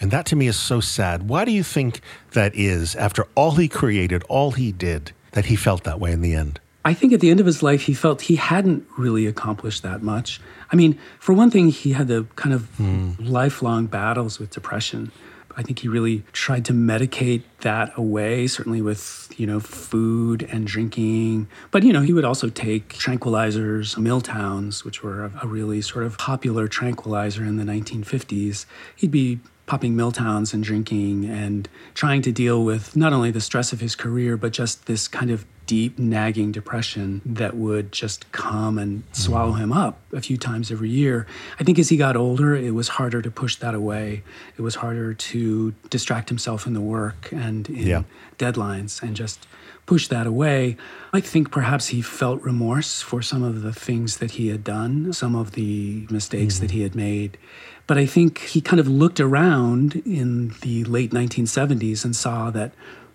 And 0.00 0.10
that 0.10 0.26
to 0.26 0.36
me 0.36 0.46
is 0.46 0.56
so 0.56 0.80
sad. 0.80 1.28
Why 1.28 1.44
do 1.44 1.52
you 1.52 1.62
think 1.62 2.00
that 2.32 2.54
is, 2.54 2.96
after 2.96 3.26
all 3.34 3.52
he 3.52 3.68
created, 3.68 4.24
all 4.28 4.52
he 4.52 4.72
did, 4.72 5.12
that 5.32 5.46
he 5.46 5.56
felt 5.56 5.84
that 5.84 6.00
way 6.00 6.12
in 6.12 6.22
the 6.22 6.34
end? 6.34 6.58
I 6.84 6.94
think 6.94 7.12
at 7.12 7.20
the 7.20 7.30
end 7.30 7.40
of 7.40 7.46
his 7.46 7.62
life, 7.62 7.82
he 7.82 7.92
felt 7.92 8.22
he 8.22 8.36
hadn't 8.36 8.86
really 8.96 9.26
accomplished 9.26 9.82
that 9.82 10.02
much. 10.02 10.40
I 10.72 10.76
mean, 10.76 10.98
for 11.18 11.34
one 11.34 11.50
thing, 11.50 11.68
he 11.68 11.92
had 11.92 12.08
the 12.08 12.26
kind 12.36 12.54
of 12.54 12.62
mm. 12.78 13.14
lifelong 13.20 13.86
battles 13.86 14.38
with 14.38 14.50
depression. 14.50 15.12
I 15.56 15.62
think 15.62 15.80
he 15.80 15.88
really 15.88 16.22
tried 16.32 16.64
to 16.66 16.72
medicate 16.72 17.42
that 17.60 17.92
away, 17.96 18.46
certainly 18.46 18.82
with, 18.82 19.32
you 19.36 19.46
know, 19.46 19.60
food 19.60 20.48
and 20.50 20.66
drinking. 20.66 21.48
But, 21.70 21.82
you 21.82 21.92
know, 21.92 22.02
he 22.02 22.12
would 22.12 22.24
also 22.24 22.48
take 22.48 22.94
tranquilizers, 22.94 23.96
Miltowns, 23.96 24.84
which 24.84 25.02
were 25.02 25.24
a, 25.24 25.32
a 25.42 25.46
really 25.46 25.82
sort 25.82 26.04
of 26.04 26.18
popular 26.18 26.68
tranquilizer 26.68 27.44
in 27.44 27.56
the 27.56 27.64
1950s. 27.64 28.66
He'd 28.96 29.10
be 29.10 29.40
popping 29.66 29.94
Miltowns 29.94 30.52
and 30.52 30.64
drinking 30.64 31.26
and 31.26 31.68
trying 31.94 32.22
to 32.22 32.32
deal 32.32 32.64
with 32.64 32.96
not 32.96 33.12
only 33.12 33.30
the 33.30 33.40
stress 33.40 33.72
of 33.72 33.80
his 33.80 33.94
career, 33.94 34.36
but 34.36 34.52
just 34.52 34.86
this 34.86 35.06
kind 35.06 35.30
of 35.30 35.46
deep, 35.70 36.00
nagging 36.00 36.50
depression 36.50 37.22
that 37.24 37.56
would 37.56 37.92
just 37.92 38.32
come 38.32 38.76
and 38.76 39.04
swallow 39.12 39.52
him 39.52 39.72
up 39.72 40.00
a 40.12 40.20
few 40.20 40.36
times 40.36 40.72
every 40.72 40.90
year. 40.90 41.28
I 41.60 41.62
think 41.62 41.78
as 41.78 41.88
he 41.88 41.96
got 41.96 42.16
older, 42.16 42.56
it 42.56 42.74
was 42.74 42.88
harder 42.88 43.22
to 43.22 43.30
push 43.30 43.54
that 43.58 43.72
away. 43.72 44.24
It 44.58 44.62
was 44.62 44.74
harder 44.74 45.14
to 45.14 45.70
distract 45.88 46.28
himself 46.28 46.66
in 46.66 46.74
the 46.74 46.80
work 46.80 47.30
and 47.30 47.68
in 47.68 47.86
yeah. 47.86 48.02
deadlines 48.36 49.00
and 49.00 49.14
just 49.14 49.46
push 49.86 50.08
that 50.08 50.26
away. 50.26 50.76
I 51.12 51.20
think 51.20 51.52
perhaps 51.52 51.86
he 51.86 52.02
felt 52.02 52.42
remorse 52.42 53.00
for 53.00 53.22
some 53.22 53.44
of 53.44 53.62
the 53.62 53.72
things 53.72 54.16
that 54.16 54.32
he 54.32 54.48
had 54.48 54.64
done, 54.64 55.12
some 55.12 55.36
of 55.36 55.52
the 55.52 56.04
mistakes 56.10 56.54
mm-hmm. 56.54 56.66
that 56.66 56.72
he 56.72 56.82
had 56.82 56.96
made. 56.96 57.38
But 57.86 57.96
I 57.96 58.06
think 58.06 58.40
he 58.40 58.60
kind 58.60 58.80
of 58.80 58.88
looked 58.88 59.20
around 59.20 60.02
in 60.04 60.52
the 60.62 60.82
late 60.82 61.12
1970s 61.12 62.04
and 62.04 62.16
saw 62.16 62.50
that, 62.50 62.72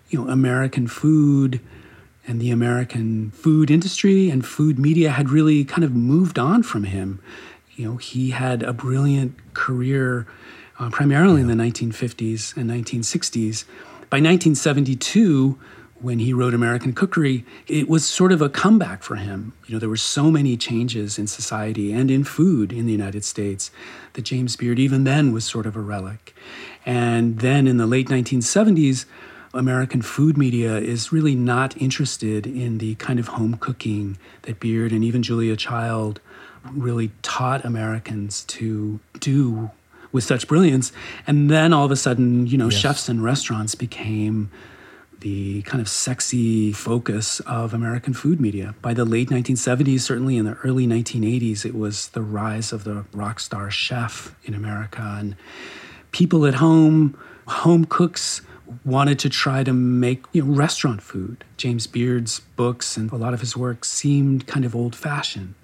you 0.08 0.24
know, 0.24 0.30
American 0.30 0.86
food 0.86 1.60
and 2.26 2.40
the 2.40 2.50
American 2.50 3.30
food 3.30 3.70
industry 3.70 4.30
and 4.30 4.44
food 4.44 4.78
media 4.78 5.10
had 5.10 5.30
really 5.30 5.64
kind 5.64 5.84
of 5.84 5.94
moved 5.94 6.38
on 6.38 6.62
from 6.62 6.84
him. 6.84 7.20
You 7.74 7.86
know, 7.86 7.96
he 7.96 8.30
had 8.30 8.62
a 8.62 8.72
brilliant 8.72 9.54
career 9.54 10.26
uh, 10.78 10.90
primarily 10.90 11.40
in 11.40 11.46
the 11.46 11.54
1950s 11.54 12.56
and 12.56 12.70
1960s. 12.70 13.64
By 14.08 14.18
1972, 14.18 15.58
when 16.00 16.18
he 16.18 16.32
wrote 16.32 16.52
American 16.52 16.92
Cookery, 16.92 17.44
it 17.66 17.88
was 17.88 18.06
sort 18.06 18.32
of 18.32 18.42
a 18.42 18.48
comeback 18.48 19.02
for 19.02 19.16
him. 19.16 19.54
You 19.66 19.74
know, 19.74 19.78
there 19.78 19.88
were 19.88 19.96
so 19.96 20.30
many 20.30 20.56
changes 20.56 21.18
in 21.18 21.26
society 21.26 21.92
and 21.92 22.10
in 22.10 22.24
food 22.24 22.72
in 22.72 22.86
the 22.86 22.92
United 22.92 23.24
States 23.24 23.70
that 24.12 24.22
James 24.22 24.56
Beard, 24.56 24.78
even 24.78 25.04
then, 25.04 25.32
was 25.32 25.44
sort 25.44 25.66
of 25.66 25.74
a 25.74 25.80
relic. 25.80 26.34
And 26.84 27.40
then 27.40 27.66
in 27.66 27.78
the 27.78 27.86
late 27.86 28.08
1970s, 28.08 29.06
American 29.56 30.02
food 30.02 30.36
media 30.36 30.76
is 30.76 31.12
really 31.12 31.34
not 31.34 31.76
interested 31.80 32.46
in 32.46 32.78
the 32.78 32.94
kind 32.96 33.18
of 33.18 33.28
home 33.28 33.56
cooking 33.56 34.18
that 34.42 34.60
Beard 34.60 34.92
and 34.92 35.02
even 35.02 35.22
Julia 35.22 35.56
Child 35.56 36.20
really 36.72 37.10
taught 37.22 37.64
Americans 37.64 38.44
to 38.44 39.00
do 39.20 39.70
with 40.12 40.24
such 40.24 40.48
brilliance. 40.48 40.92
And 41.26 41.50
then 41.50 41.72
all 41.72 41.84
of 41.84 41.90
a 41.90 41.96
sudden, 41.96 42.46
you 42.46 42.58
know, 42.58 42.70
yes. 42.70 42.80
chefs 42.80 43.08
and 43.08 43.22
restaurants 43.22 43.74
became 43.74 44.50
the 45.20 45.62
kind 45.62 45.80
of 45.80 45.88
sexy 45.88 46.72
focus 46.72 47.40
of 47.40 47.72
American 47.72 48.12
food 48.12 48.40
media. 48.40 48.74
By 48.82 48.94
the 48.94 49.04
late 49.04 49.30
1970s, 49.30 50.00
certainly 50.00 50.36
in 50.36 50.44
the 50.44 50.54
early 50.64 50.86
1980s, 50.86 51.64
it 51.64 51.74
was 51.74 52.08
the 52.08 52.22
rise 52.22 52.72
of 52.72 52.84
the 52.84 53.04
rock 53.12 53.40
star 53.40 53.70
chef 53.70 54.34
in 54.44 54.54
America. 54.54 55.16
And 55.18 55.36
people 56.12 56.46
at 56.46 56.54
home, 56.54 57.18
home 57.46 57.84
cooks, 57.86 58.42
wanted 58.84 59.18
to 59.20 59.28
try 59.28 59.64
to 59.64 59.72
make 59.72 60.24
you 60.32 60.42
know, 60.42 60.52
restaurant 60.52 61.02
food. 61.02 61.44
James 61.56 61.86
Beard's 61.86 62.40
books 62.56 62.96
and 62.96 63.10
a 63.12 63.16
lot 63.16 63.34
of 63.34 63.40
his 63.40 63.56
work 63.56 63.84
seemed 63.84 64.46
kind 64.46 64.64
of 64.64 64.74
old 64.74 64.94
fashioned. 64.94 65.54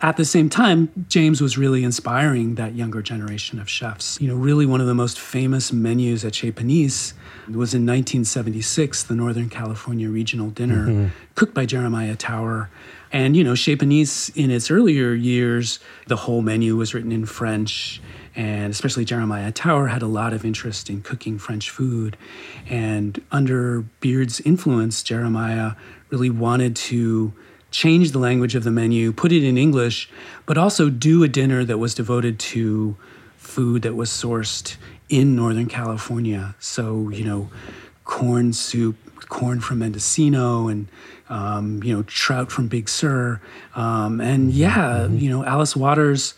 At 0.00 0.16
the 0.16 0.24
same 0.24 0.48
time, 0.48 1.06
James 1.08 1.40
was 1.40 1.58
really 1.58 1.82
inspiring 1.82 2.54
that 2.54 2.76
younger 2.76 3.02
generation 3.02 3.58
of 3.58 3.68
chefs. 3.68 4.20
You 4.20 4.28
know, 4.28 4.36
really 4.36 4.64
one 4.64 4.80
of 4.80 4.86
the 4.86 4.94
most 4.94 5.18
famous 5.18 5.72
menus 5.72 6.24
at 6.24 6.36
Chez 6.36 6.52
Panisse 6.52 7.14
was 7.48 7.74
in 7.74 7.84
1976, 7.84 9.02
the 9.02 9.16
Northern 9.16 9.48
California 9.48 10.08
Regional 10.08 10.50
Dinner, 10.50 10.86
mm-hmm. 10.86 11.06
cooked 11.34 11.52
by 11.52 11.66
Jeremiah 11.66 12.14
Tower. 12.14 12.70
And, 13.12 13.36
you 13.36 13.44
know, 13.44 13.54
Chez 13.54 13.76
Panisse 13.76 14.30
in 14.36 14.50
its 14.50 14.70
earlier 14.70 15.12
years, 15.12 15.78
the 16.06 16.16
whole 16.16 16.42
menu 16.42 16.76
was 16.76 16.94
written 16.94 17.12
in 17.12 17.26
French. 17.26 18.00
And 18.36 18.70
especially 18.70 19.04
Jeremiah 19.04 19.50
Tower 19.50 19.88
had 19.88 20.02
a 20.02 20.06
lot 20.06 20.32
of 20.32 20.44
interest 20.44 20.88
in 20.90 21.02
cooking 21.02 21.38
French 21.38 21.70
food. 21.70 22.16
And 22.68 23.20
under 23.32 23.82
Beard's 24.00 24.40
influence, 24.40 25.02
Jeremiah 25.02 25.72
really 26.10 26.30
wanted 26.30 26.76
to 26.76 27.32
change 27.70 28.12
the 28.12 28.18
language 28.18 28.54
of 28.54 28.64
the 28.64 28.70
menu, 28.70 29.12
put 29.12 29.32
it 29.32 29.44
in 29.44 29.58
English, 29.58 30.08
but 30.46 30.56
also 30.56 30.88
do 30.88 31.22
a 31.22 31.28
dinner 31.28 31.64
that 31.64 31.78
was 31.78 31.94
devoted 31.94 32.38
to 32.38 32.96
food 33.36 33.82
that 33.82 33.94
was 33.94 34.10
sourced 34.10 34.76
in 35.08 35.34
Northern 35.34 35.66
California. 35.66 36.54
So, 36.58 37.08
you 37.10 37.24
know, 37.24 37.50
corn 38.04 38.52
soup, 38.52 38.96
corn 39.28 39.60
from 39.60 39.80
Mendocino, 39.80 40.68
and, 40.68 40.88
um, 41.28 41.82
you 41.82 41.94
know, 41.94 42.02
trout 42.04 42.50
from 42.50 42.68
Big 42.68 42.88
Sur. 42.88 43.40
Um, 43.74 44.20
and 44.20 44.50
yeah, 44.52 45.00
mm-hmm. 45.00 45.18
you 45.18 45.30
know, 45.30 45.44
Alice 45.44 45.76
Waters 45.76 46.34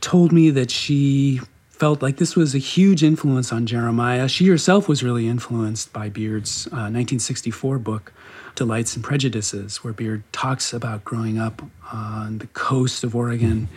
told 0.00 0.32
me 0.32 0.50
that 0.50 0.70
she 0.70 1.40
felt 1.70 2.02
like 2.02 2.16
this 2.16 2.34
was 2.34 2.54
a 2.54 2.58
huge 2.58 3.04
influence 3.04 3.52
on 3.52 3.66
Jeremiah. 3.66 4.28
She 4.28 4.46
herself 4.48 4.88
was 4.88 5.02
really 5.02 5.28
influenced 5.28 5.92
by 5.92 6.08
Beard's 6.08 6.66
uh, 6.68 6.90
1964 6.90 7.78
book, 7.78 8.12
Delights 8.56 8.96
and 8.96 9.04
Prejudices, 9.04 9.84
where 9.84 9.92
Beard 9.92 10.24
talks 10.32 10.72
about 10.72 11.04
growing 11.04 11.38
up 11.38 11.62
on 11.92 12.38
the 12.38 12.48
coast 12.48 13.04
of 13.04 13.14
Oregon 13.14 13.68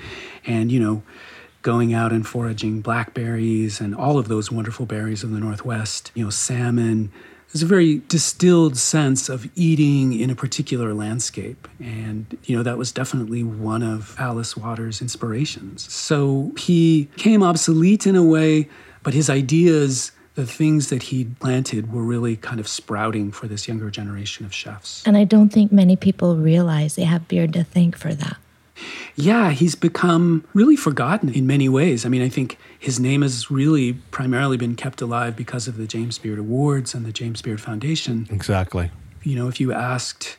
and, 0.47 0.71
you 0.71 0.79
know, 0.79 1.03
going 1.61 1.93
out 1.93 2.11
and 2.11 2.27
foraging 2.27 2.81
blackberries 2.81 3.79
and 3.79 3.95
all 3.95 4.17
of 4.17 4.27
those 4.27 4.51
wonderful 4.51 4.87
berries 4.87 5.23
of 5.23 5.29
the 5.29 5.39
Northwest, 5.39 6.11
you 6.15 6.23
know, 6.23 6.31
salmon. 6.31 7.11
There's 7.51 7.63
a 7.63 7.67
very 7.67 8.01
distilled 8.07 8.77
sense 8.77 9.27
of 9.27 9.49
eating 9.55 10.17
in 10.17 10.29
a 10.29 10.35
particular 10.35 10.93
landscape. 10.93 11.67
And, 11.79 12.37
you 12.45 12.55
know, 12.55 12.63
that 12.63 12.77
was 12.77 12.91
definitely 12.91 13.43
one 13.43 13.83
of 13.83 14.15
Alice 14.17 14.55
Waters' 14.55 15.01
inspirations. 15.01 15.91
So 15.91 16.53
he 16.57 17.09
came 17.17 17.43
obsolete 17.43 18.07
in 18.07 18.15
a 18.15 18.23
way, 18.23 18.69
but 19.03 19.13
his 19.13 19.29
ideas 19.29 20.11
the 20.35 20.45
things 20.45 20.89
that 20.89 21.03
he'd 21.03 21.37
planted 21.39 21.91
were 21.91 22.03
really 22.03 22.37
kind 22.37 22.59
of 22.59 22.67
sprouting 22.67 23.31
for 23.31 23.47
this 23.47 23.67
younger 23.67 23.89
generation 23.89 24.45
of 24.45 24.53
chefs. 24.53 25.03
And 25.05 25.17
I 25.17 25.25
don't 25.25 25.49
think 25.49 25.71
many 25.71 25.95
people 25.95 26.37
realize 26.37 26.95
they 26.95 27.03
have 27.03 27.27
Beard 27.27 27.53
to 27.53 27.63
thank 27.63 27.97
for 27.97 28.13
that. 28.13 28.37
Yeah, 29.15 29.51
he's 29.51 29.75
become 29.75 30.45
really 30.53 30.75
forgotten 30.75 31.29
in 31.29 31.45
many 31.45 31.69
ways. 31.69 32.05
I 32.05 32.09
mean, 32.09 32.21
I 32.21 32.29
think 32.29 32.57
his 32.79 32.99
name 32.99 33.21
has 33.21 33.51
really 33.51 33.93
primarily 34.11 34.57
been 34.57 34.75
kept 34.75 35.01
alive 35.01 35.35
because 35.35 35.67
of 35.67 35.77
the 35.77 35.87
James 35.87 36.17
Beard 36.17 36.39
Awards 36.39 36.93
and 36.93 37.05
the 37.05 37.11
James 37.11 37.41
Beard 37.41 37.61
Foundation. 37.61 38.27
Exactly. 38.29 38.91
You 39.23 39.35
know, 39.35 39.47
if 39.47 39.59
you 39.59 39.73
asked 39.73 40.37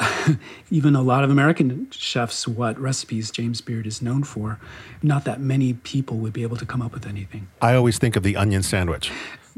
even 0.70 0.94
a 0.94 1.02
lot 1.02 1.24
of 1.24 1.30
American 1.30 1.88
chefs 1.90 2.48
what 2.48 2.78
recipes 2.78 3.30
James 3.30 3.60
Beard 3.60 3.86
is 3.86 4.02
known 4.02 4.24
for, 4.24 4.58
not 5.02 5.24
that 5.24 5.40
many 5.40 5.74
people 5.74 6.18
would 6.18 6.32
be 6.32 6.42
able 6.42 6.56
to 6.56 6.66
come 6.66 6.82
up 6.82 6.92
with 6.92 7.06
anything. 7.06 7.48
I 7.60 7.74
always 7.74 7.98
think 7.98 8.16
of 8.16 8.22
the 8.22 8.36
onion 8.36 8.62
sandwich. 8.62 9.10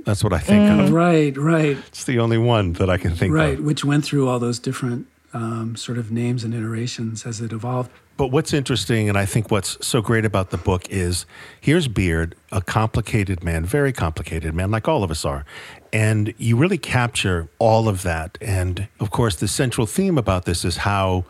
That's 0.04 0.24
what 0.24 0.32
I 0.32 0.38
think 0.38 0.68
mm. 0.68 0.84
of. 0.84 0.92
Right, 0.92 1.36
right. 1.36 1.78
It's 1.88 2.04
the 2.04 2.18
only 2.18 2.38
one 2.38 2.74
that 2.74 2.90
I 2.90 2.98
can 2.98 3.14
think 3.14 3.32
right, 3.32 3.50
of. 3.50 3.58
Right, 3.58 3.64
which 3.64 3.84
went 3.84 4.04
through 4.04 4.28
all 4.28 4.38
those 4.38 4.58
different 4.58 5.06
um, 5.34 5.76
sort 5.76 5.98
of 5.98 6.10
names 6.10 6.44
and 6.44 6.54
iterations 6.54 7.26
as 7.26 7.40
it 7.40 7.52
evolved. 7.52 7.90
But 8.16 8.28
what's 8.28 8.52
interesting, 8.52 9.08
and 9.08 9.18
I 9.18 9.26
think 9.26 9.50
what's 9.50 9.76
so 9.84 10.00
great 10.00 10.24
about 10.24 10.50
the 10.50 10.56
book 10.56 10.88
is 10.88 11.26
here's 11.60 11.88
Beard, 11.88 12.36
a 12.52 12.62
complicated 12.62 13.42
man, 13.42 13.64
very 13.64 13.92
complicated 13.92 14.54
man, 14.54 14.70
like 14.70 14.86
all 14.86 15.02
of 15.02 15.10
us 15.10 15.24
are. 15.24 15.44
And 15.92 16.32
you 16.38 16.56
really 16.56 16.78
capture 16.78 17.48
all 17.58 17.88
of 17.88 18.02
that. 18.02 18.38
And 18.40 18.86
of 19.00 19.10
course, 19.10 19.34
the 19.34 19.48
central 19.48 19.86
theme 19.86 20.16
about 20.16 20.44
this 20.44 20.64
is 20.64 20.78
how 20.78 21.24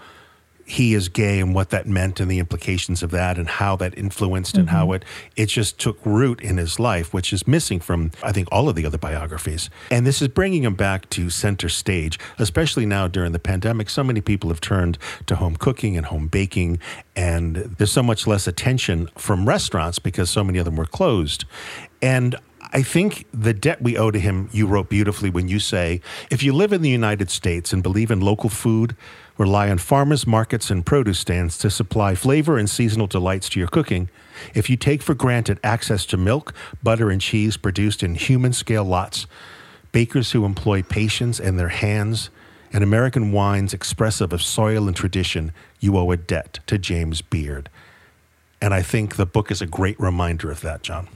he 0.67 0.95
is 0.95 1.09
gay 1.09 1.41
and 1.41 1.55
what 1.55 1.71
that 1.71 1.87
meant 1.87 2.21
and 2.21 2.31
the 2.31 2.39
implications 2.39 3.03
of 3.03 3.11
that 3.11 3.39
and 3.39 3.49
how 3.49 3.77
that 3.77 3.97
influenced 3.99 4.53
mm-hmm. 4.53 4.61
and 4.61 4.71
how 4.71 4.87
mm-hmm. 4.87 4.95
it 4.95 5.05
it 5.37 5.47
just 5.47 5.79
took 5.79 5.99
root 6.05 6.41
in 6.41 6.57
his 6.57 6.81
life 6.81 7.13
which 7.13 7.33
is 7.33 7.47
missing 7.47 7.81
from 7.81 8.11
I 8.23 8.33
think 8.33 8.49
all 8.51 8.69
of 8.69 8.75
the 8.75 8.87
other 8.87 8.99
biographies 8.99 9.69
and 9.91 10.07
this 10.07 10.23
is 10.23 10.29
bringing 10.29 10.65
him 10.65 10.75
back 10.75 11.09
to 11.11 11.31
center 11.31 11.69
stage 11.69 12.19
especially 12.39 12.87
now 12.87 13.09
during 13.09 13.33
the 13.33 13.39
pandemic 13.39 13.91
so 13.91 14.03
many 14.03 14.21
people 14.21 14.51
have 14.51 14.61
turned 14.61 14.99
to 15.27 15.37
home 15.37 15.57
cooking 15.57 15.97
and 15.97 16.07
home 16.07 16.29
baking 16.29 16.79
and 17.15 17.57
there's 17.57 17.93
so 17.93 18.03
much 18.03 18.27
less 18.27 18.47
attention 18.47 19.09
from 19.17 19.47
restaurants 19.47 19.99
because 19.99 20.31
so 20.31 20.43
many 20.43 20.59
of 20.59 20.65
them 20.65 20.77
were 20.77 20.87
closed 20.87 21.45
and 22.01 22.37
I 22.73 22.83
think 22.83 23.27
the 23.33 23.55
debt 23.55 23.83
we 23.83 23.97
owe 23.97 24.11
to 24.11 24.19
him, 24.19 24.49
you 24.51 24.67
wrote 24.67 24.89
beautifully 24.89 25.31
when 25.31 25.47
you 25.49 25.61
say, 25.61 26.01
if 26.29 26.43
you 26.43 26.53
live 26.53 26.73
in 26.73 26.83
the 26.83 26.91
United 26.91 27.31
States 27.31 27.73
and 27.73 27.85
believe 27.85 28.11
in 28.11 28.21
local 28.21 28.51
food, 28.51 28.97
rely 29.37 29.71
on 29.71 29.79
farmers 29.79 30.27
markets 30.27 30.71
and 30.71 30.87
produce 30.87 31.19
stands 31.19 31.59
to 31.59 31.71
supply 31.71 32.15
flavor 32.15 32.57
and 32.57 32.69
seasonal 32.71 33.07
delights 33.07 33.49
to 33.51 33.59
your 33.59 33.69
cooking, 33.69 34.09
if 34.55 34.69
you 34.71 34.77
take 34.77 35.03
for 35.03 35.15
granted 35.15 35.59
access 35.63 36.07
to 36.07 36.17
milk, 36.17 36.55
butter, 36.83 37.11
and 37.11 37.21
cheese 37.21 37.57
produced 37.57 38.03
in 38.03 38.15
human 38.15 38.53
scale 38.53 38.85
lots, 38.85 39.27
bakers 39.93 40.33
who 40.33 40.45
employ 40.45 40.83
patience 40.83 41.41
and 41.41 41.59
their 41.59 41.69
hands, 41.69 42.31
and 42.73 42.83
American 42.83 43.31
wines 43.31 43.73
expressive 43.73 44.33
of 44.33 44.43
soil 44.43 44.89
and 44.89 44.97
tradition, 44.97 45.53
you 45.79 45.97
owe 45.97 46.11
a 46.11 46.17
debt 46.17 46.59
to 46.67 46.77
James 46.77 47.23
Beard. 47.23 47.69
And 48.61 48.75
I 48.75 48.83
think 48.83 49.17
the 49.17 49.27
book 49.27 49.51
is 49.51 49.63
a 49.63 49.67
great 49.67 49.99
reminder 50.01 50.51
of 50.51 50.61
that, 50.63 50.83
John. 50.83 51.09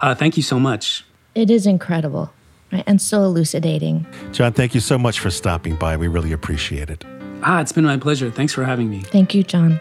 Uh, 0.00 0.14
thank 0.14 0.36
you 0.36 0.42
so 0.42 0.60
much. 0.60 1.04
It 1.34 1.50
is 1.50 1.66
incredible 1.66 2.32
right? 2.74 2.84
and 2.86 3.00
so 3.00 3.22
elucidating. 3.22 4.06
John, 4.32 4.52
thank 4.52 4.74
you 4.74 4.80
so 4.80 4.98
much 4.98 5.20
for 5.20 5.30
stopping 5.30 5.76
by. 5.76 5.96
We 5.96 6.08
really 6.08 6.32
appreciate 6.32 6.90
it. 6.90 7.04
Ah, 7.46 7.60
it's 7.60 7.72
been 7.72 7.84
my 7.84 7.98
pleasure. 7.98 8.30
Thanks 8.30 8.54
for 8.54 8.64
having 8.64 8.88
me. 8.88 9.00
Thank 9.00 9.34
you, 9.34 9.42
John. 9.42 9.78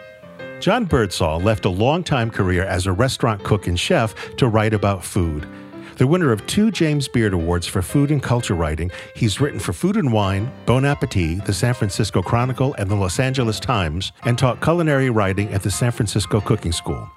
John 0.59 0.85
Birdsall 0.85 1.39
left 1.39 1.63
a 1.65 1.69
long-time 1.69 2.29
career 2.29 2.63
as 2.63 2.85
a 2.85 2.91
restaurant 2.91 3.43
cook 3.43 3.67
and 3.67 3.79
chef 3.79 4.35
to 4.35 4.47
write 4.47 4.73
about 4.73 5.03
food. 5.03 5.47
The 5.97 6.07
winner 6.07 6.31
of 6.31 6.45
two 6.47 6.71
James 6.71 7.07
Beard 7.07 7.33
Awards 7.33 7.67
for 7.67 7.81
food 7.81 8.11
and 8.11 8.21
culture 8.21 8.55
writing, 8.55 8.91
he's 9.15 9.39
written 9.39 9.59
for 9.59 9.73
Food 9.73 9.95
and 9.95 10.11
Wine, 10.11 10.51
Bon 10.65 10.83
Appetit, 10.85 11.45
the 11.45 11.53
San 11.53 11.73
Francisco 11.73 12.21
Chronicle, 12.21 12.73
and 12.75 12.89
the 12.89 12.95
Los 12.95 13.19
Angeles 13.19 13.59
Times, 13.59 14.11
and 14.23 14.37
taught 14.37 14.61
culinary 14.61 15.09
writing 15.09 15.53
at 15.53 15.61
the 15.63 15.71
San 15.71 15.91
Francisco 15.91 16.41
Cooking 16.41 16.71
School. 16.71 17.09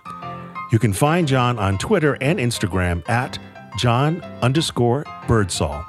You 0.71 0.79
can 0.79 0.93
find 0.93 1.27
John 1.27 1.59
on 1.59 1.79
Twitter 1.79 2.19
and 2.21 2.39
Instagram 2.39 3.09
at 3.09 3.39
John 3.79 4.21
underscore 4.43 5.05
Birdsall. 5.27 5.85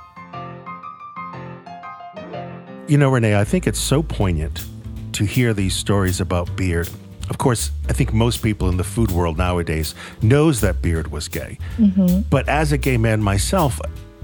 You 2.87 2.97
know, 2.97 3.09
Renee, 3.09 3.35
I 3.35 3.43
think 3.43 3.67
it's 3.67 3.79
so 3.79 4.01
poignant 4.01 4.63
to 5.11 5.25
hear 5.25 5.53
these 5.53 5.75
stories 5.75 6.21
about 6.21 6.55
Beard. 6.55 6.89
Of 7.29 7.37
course, 7.37 7.71
I 7.89 7.91
think 7.91 8.13
most 8.13 8.41
people 8.41 8.69
in 8.69 8.77
the 8.77 8.83
food 8.85 9.11
world 9.11 9.37
nowadays 9.37 9.93
knows 10.21 10.61
that 10.61 10.81
Beard 10.81 11.11
was 11.11 11.27
gay. 11.27 11.57
Mm-hmm. 11.77 12.21
But 12.29 12.47
as 12.47 12.71
a 12.71 12.77
gay 12.77 12.95
man 12.95 13.21
myself, 13.21 13.81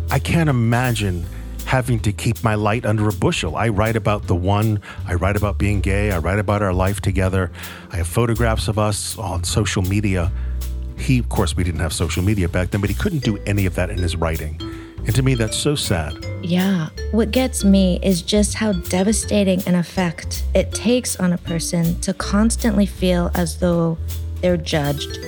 I 0.10 0.18
can't 0.18 0.50
imagine 0.50 1.26
having 1.66 2.00
to 2.02 2.14
keep 2.14 2.42
my 2.42 2.56
light 2.56 2.86
under 2.86 3.10
a 3.10 3.12
bushel. 3.12 3.58
I 3.58 3.68
write 3.68 3.98
about 3.98 4.28
the 4.28 4.36
one, 4.36 4.80
I 5.06 5.16
write 5.16 5.36
about 5.36 5.58
being 5.58 5.82
gay, 5.82 6.12
I 6.12 6.20
write 6.20 6.40
about 6.40 6.62
our 6.62 6.74
life 6.74 7.02
together. 7.02 7.52
I 7.92 7.98
have 7.98 8.08
photographs 8.08 8.70
of 8.70 8.80
us 8.80 9.18
on 9.18 9.44
social 9.44 9.82
media. 9.82 10.32
He, 10.98 11.20
of 11.20 11.28
course, 11.28 11.58
we 11.58 11.66
didn't 11.66 11.82
have 11.82 11.92
social 11.92 12.24
media 12.24 12.48
back 12.48 12.72
then, 12.72 12.80
but 12.80 12.90
he 12.90 12.96
couldn't 12.96 13.26
do 13.26 13.38
any 13.40 13.66
of 13.66 13.76
that 13.76 13.90
in 13.90 13.98
his 13.98 14.16
writing. 14.16 14.58
And 15.06 15.14
to 15.16 15.22
me, 15.22 15.36
that's 15.36 15.58
so 15.58 15.76
sad. 15.76 16.26
Yeah. 16.42 16.90
What 17.12 17.32
gets 17.32 17.64
me 17.64 18.00
is 18.02 18.22
just 18.22 18.54
how 18.54 18.74
devastating 18.74 19.62
an 19.68 19.76
effect 19.76 20.44
it 20.54 20.72
takes 20.72 21.18
on 21.18 21.34
a 21.34 21.38
person 21.38 22.00
to 22.02 22.14
constantly 22.14 22.86
feel 22.86 23.30
as 23.34 23.58
though 23.58 23.98
they're 24.42 24.58
judged, 24.58 25.20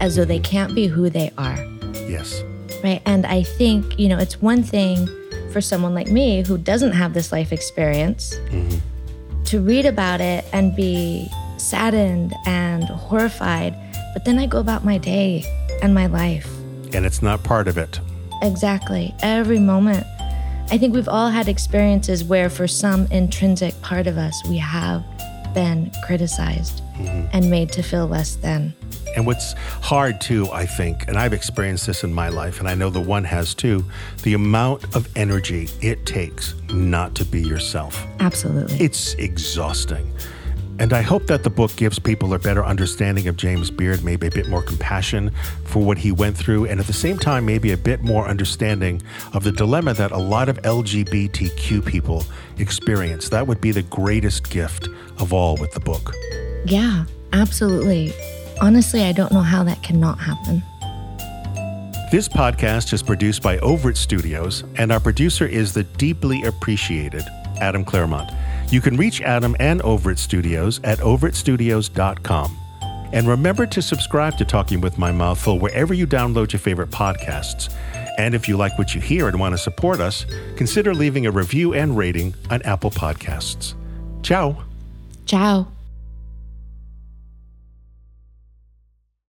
as 0.00 0.16
though 0.16 0.24
they 0.24 0.38
can't 0.38 0.74
be 0.74 0.86
who 0.86 1.10
they 1.10 1.30
are. 1.36 1.62
Yes. 2.08 2.42
Right. 2.82 3.02
And 3.04 3.26
I 3.26 3.42
think, 3.42 3.98
you 3.98 4.08
know, 4.08 4.18
it's 4.18 4.40
one 4.40 4.62
thing 4.62 5.08
for 5.52 5.60
someone 5.60 5.94
like 5.94 6.08
me 6.08 6.42
who 6.42 6.56
doesn't 6.56 6.92
have 6.92 7.12
this 7.12 7.32
life 7.32 7.52
experience 7.52 8.34
mm-hmm. 8.48 8.78
to 9.44 9.60
read 9.60 9.86
about 9.86 10.20
it 10.20 10.44
and 10.52 10.74
be 10.74 11.28
saddened 11.58 12.34
and 12.46 12.84
horrified. 12.84 13.74
But 14.14 14.24
then 14.24 14.38
I 14.38 14.46
go 14.46 14.58
about 14.58 14.84
my 14.84 14.98
day 14.98 15.44
and 15.82 15.94
my 15.94 16.06
life. 16.06 16.50
And 16.94 17.06
it's 17.06 17.22
not 17.22 17.42
part 17.42 17.68
of 17.68 17.76
it. 17.76 18.00
Exactly. 18.42 19.14
Every 19.22 19.58
moment. 19.58 20.06
I 20.70 20.78
think 20.78 20.94
we've 20.94 21.08
all 21.08 21.28
had 21.28 21.48
experiences 21.48 22.24
where, 22.24 22.48
for 22.48 22.66
some 22.66 23.06
intrinsic 23.06 23.80
part 23.82 24.06
of 24.06 24.18
us, 24.18 24.42
we 24.48 24.58
have 24.58 25.04
been 25.54 25.90
criticized 26.04 26.82
mm-hmm. 26.94 27.28
and 27.32 27.50
made 27.50 27.70
to 27.72 27.82
feel 27.82 28.06
less 28.06 28.36
than. 28.36 28.74
And 29.14 29.26
what's 29.26 29.52
hard 29.82 30.20
too, 30.20 30.50
I 30.50 30.64
think, 30.64 31.06
and 31.08 31.18
I've 31.18 31.34
experienced 31.34 31.86
this 31.86 32.02
in 32.02 32.14
my 32.14 32.30
life, 32.30 32.58
and 32.58 32.68
I 32.68 32.74
know 32.74 32.88
the 32.88 33.00
one 33.00 33.24
has 33.24 33.54
too, 33.54 33.84
the 34.22 34.32
amount 34.32 34.96
of 34.96 35.06
energy 35.14 35.68
it 35.82 36.06
takes 36.06 36.54
not 36.70 37.14
to 37.16 37.24
be 37.26 37.42
yourself. 37.42 38.06
Absolutely. 38.20 38.78
It's 38.82 39.12
exhausting. 39.14 40.10
And 40.78 40.92
I 40.92 41.02
hope 41.02 41.26
that 41.26 41.44
the 41.44 41.50
book 41.50 41.74
gives 41.76 41.98
people 41.98 42.34
a 42.34 42.38
better 42.38 42.64
understanding 42.64 43.28
of 43.28 43.36
James 43.36 43.70
Beard, 43.70 44.02
maybe 44.02 44.26
a 44.26 44.30
bit 44.30 44.48
more 44.48 44.62
compassion 44.62 45.30
for 45.64 45.82
what 45.82 45.98
he 45.98 46.10
went 46.10 46.36
through, 46.36 46.66
and 46.66 46.80
at 46.80 46.86
the 46.86 46.92
same 46.92 47.18
time, 47.18 47.44
maybe 47.44 47.72
a 47.72 47.76
bit 47.76 48.02
more 48.02 48.26
understanding 48.26 49.02
of 49.32 49.44
the 49.44 49.52
dilemma 49.52 49.94
that 49.94 50.10
a 50.10 50.18
lot 50.18 50.48
of 50.48 50.60
LGBTQ 50.62 51.84
people 51.84 52.24
experience. 52.58 53.28
That 53.28 53.46
would 53.46 53.60
be 53.60 53.70
the 53.70 53.82
greatest 53.82 54.50
gift 54.50 54.88
of 55.18 55.32
all 55.32 55.56
with 55.56 55.72
the 55.72 55.80
book. 55.80 56.14
yeah, 56.64 57.04
absolutely. 57.32 58.12
Honestly, 58.60 59.02
I 59.02 59.12
don't 59.12 59.32
know 59.32 59.40
how 59.40 59.64
that 59.64 59.82
cannot 59.82 60.18
happen. 60.18 60.62
This 62.12 62.28
podcast 62.28 62.92
is 62.92 63.02
produced 63.02 63.42
by 63.42 63.56
Overit 63.58 63.96
Studios, 63.96 64.64
and 64.76 64.92
our 64.92 65.00
producer 65.00 65.46
is 65.46 65.72
the 65.72 65.84
deeply 65.84 66.44
appreciated 66.44 67.22
Adam 67.60 67.84
Claremont. 67.84 68.30
You 68.72 68.80
can 68.80 68.96
reach 68.96 69.20
Adam 69.20 69.54
and 69.60 69.82
Overit 69.82 70.16
Studios 70.16 70.80
at 70.82 70.98
overitstudios.com. 70.98 72.56
And 73.12 73.28
remember 73.28 73.66
to 73.66 73.82
subscribe 73.82 74.38
to 74.38 74.46
Talking 74.46 74.80
with 74.80 74.96
My 74.96 75.12
Mouthful 75.12 75.58
wherever 75.58 75.92
you 75.92 76.06
download 76.06 76.52
your 76.52 76.60
favorite 76.60 76.90
podcasts. 76.90 77.70
And 78.16 78.34
if 78.34 78.48
you 78.48 78.56
like 78.56 78.78
what 78.78 78.94
you 78.94 79.00
hear 79.02 79.28
and 79.28 79.38
want 79.38 79.52
to 79.52 79.58
support 79.58 80.00
us, 80.00 80.24
consider 80.56 80.94
leaving 80.94 81.26
a 81.26 81.30
review 81.30 81.74
and 81.74 81.98
rating 81.98 82.34
on 82.48 82.62
Apple 82.62 82.90
Podcasts. 82.90 83.74
Ciao. 84.22 84.64
Ciao. 85.26 85.68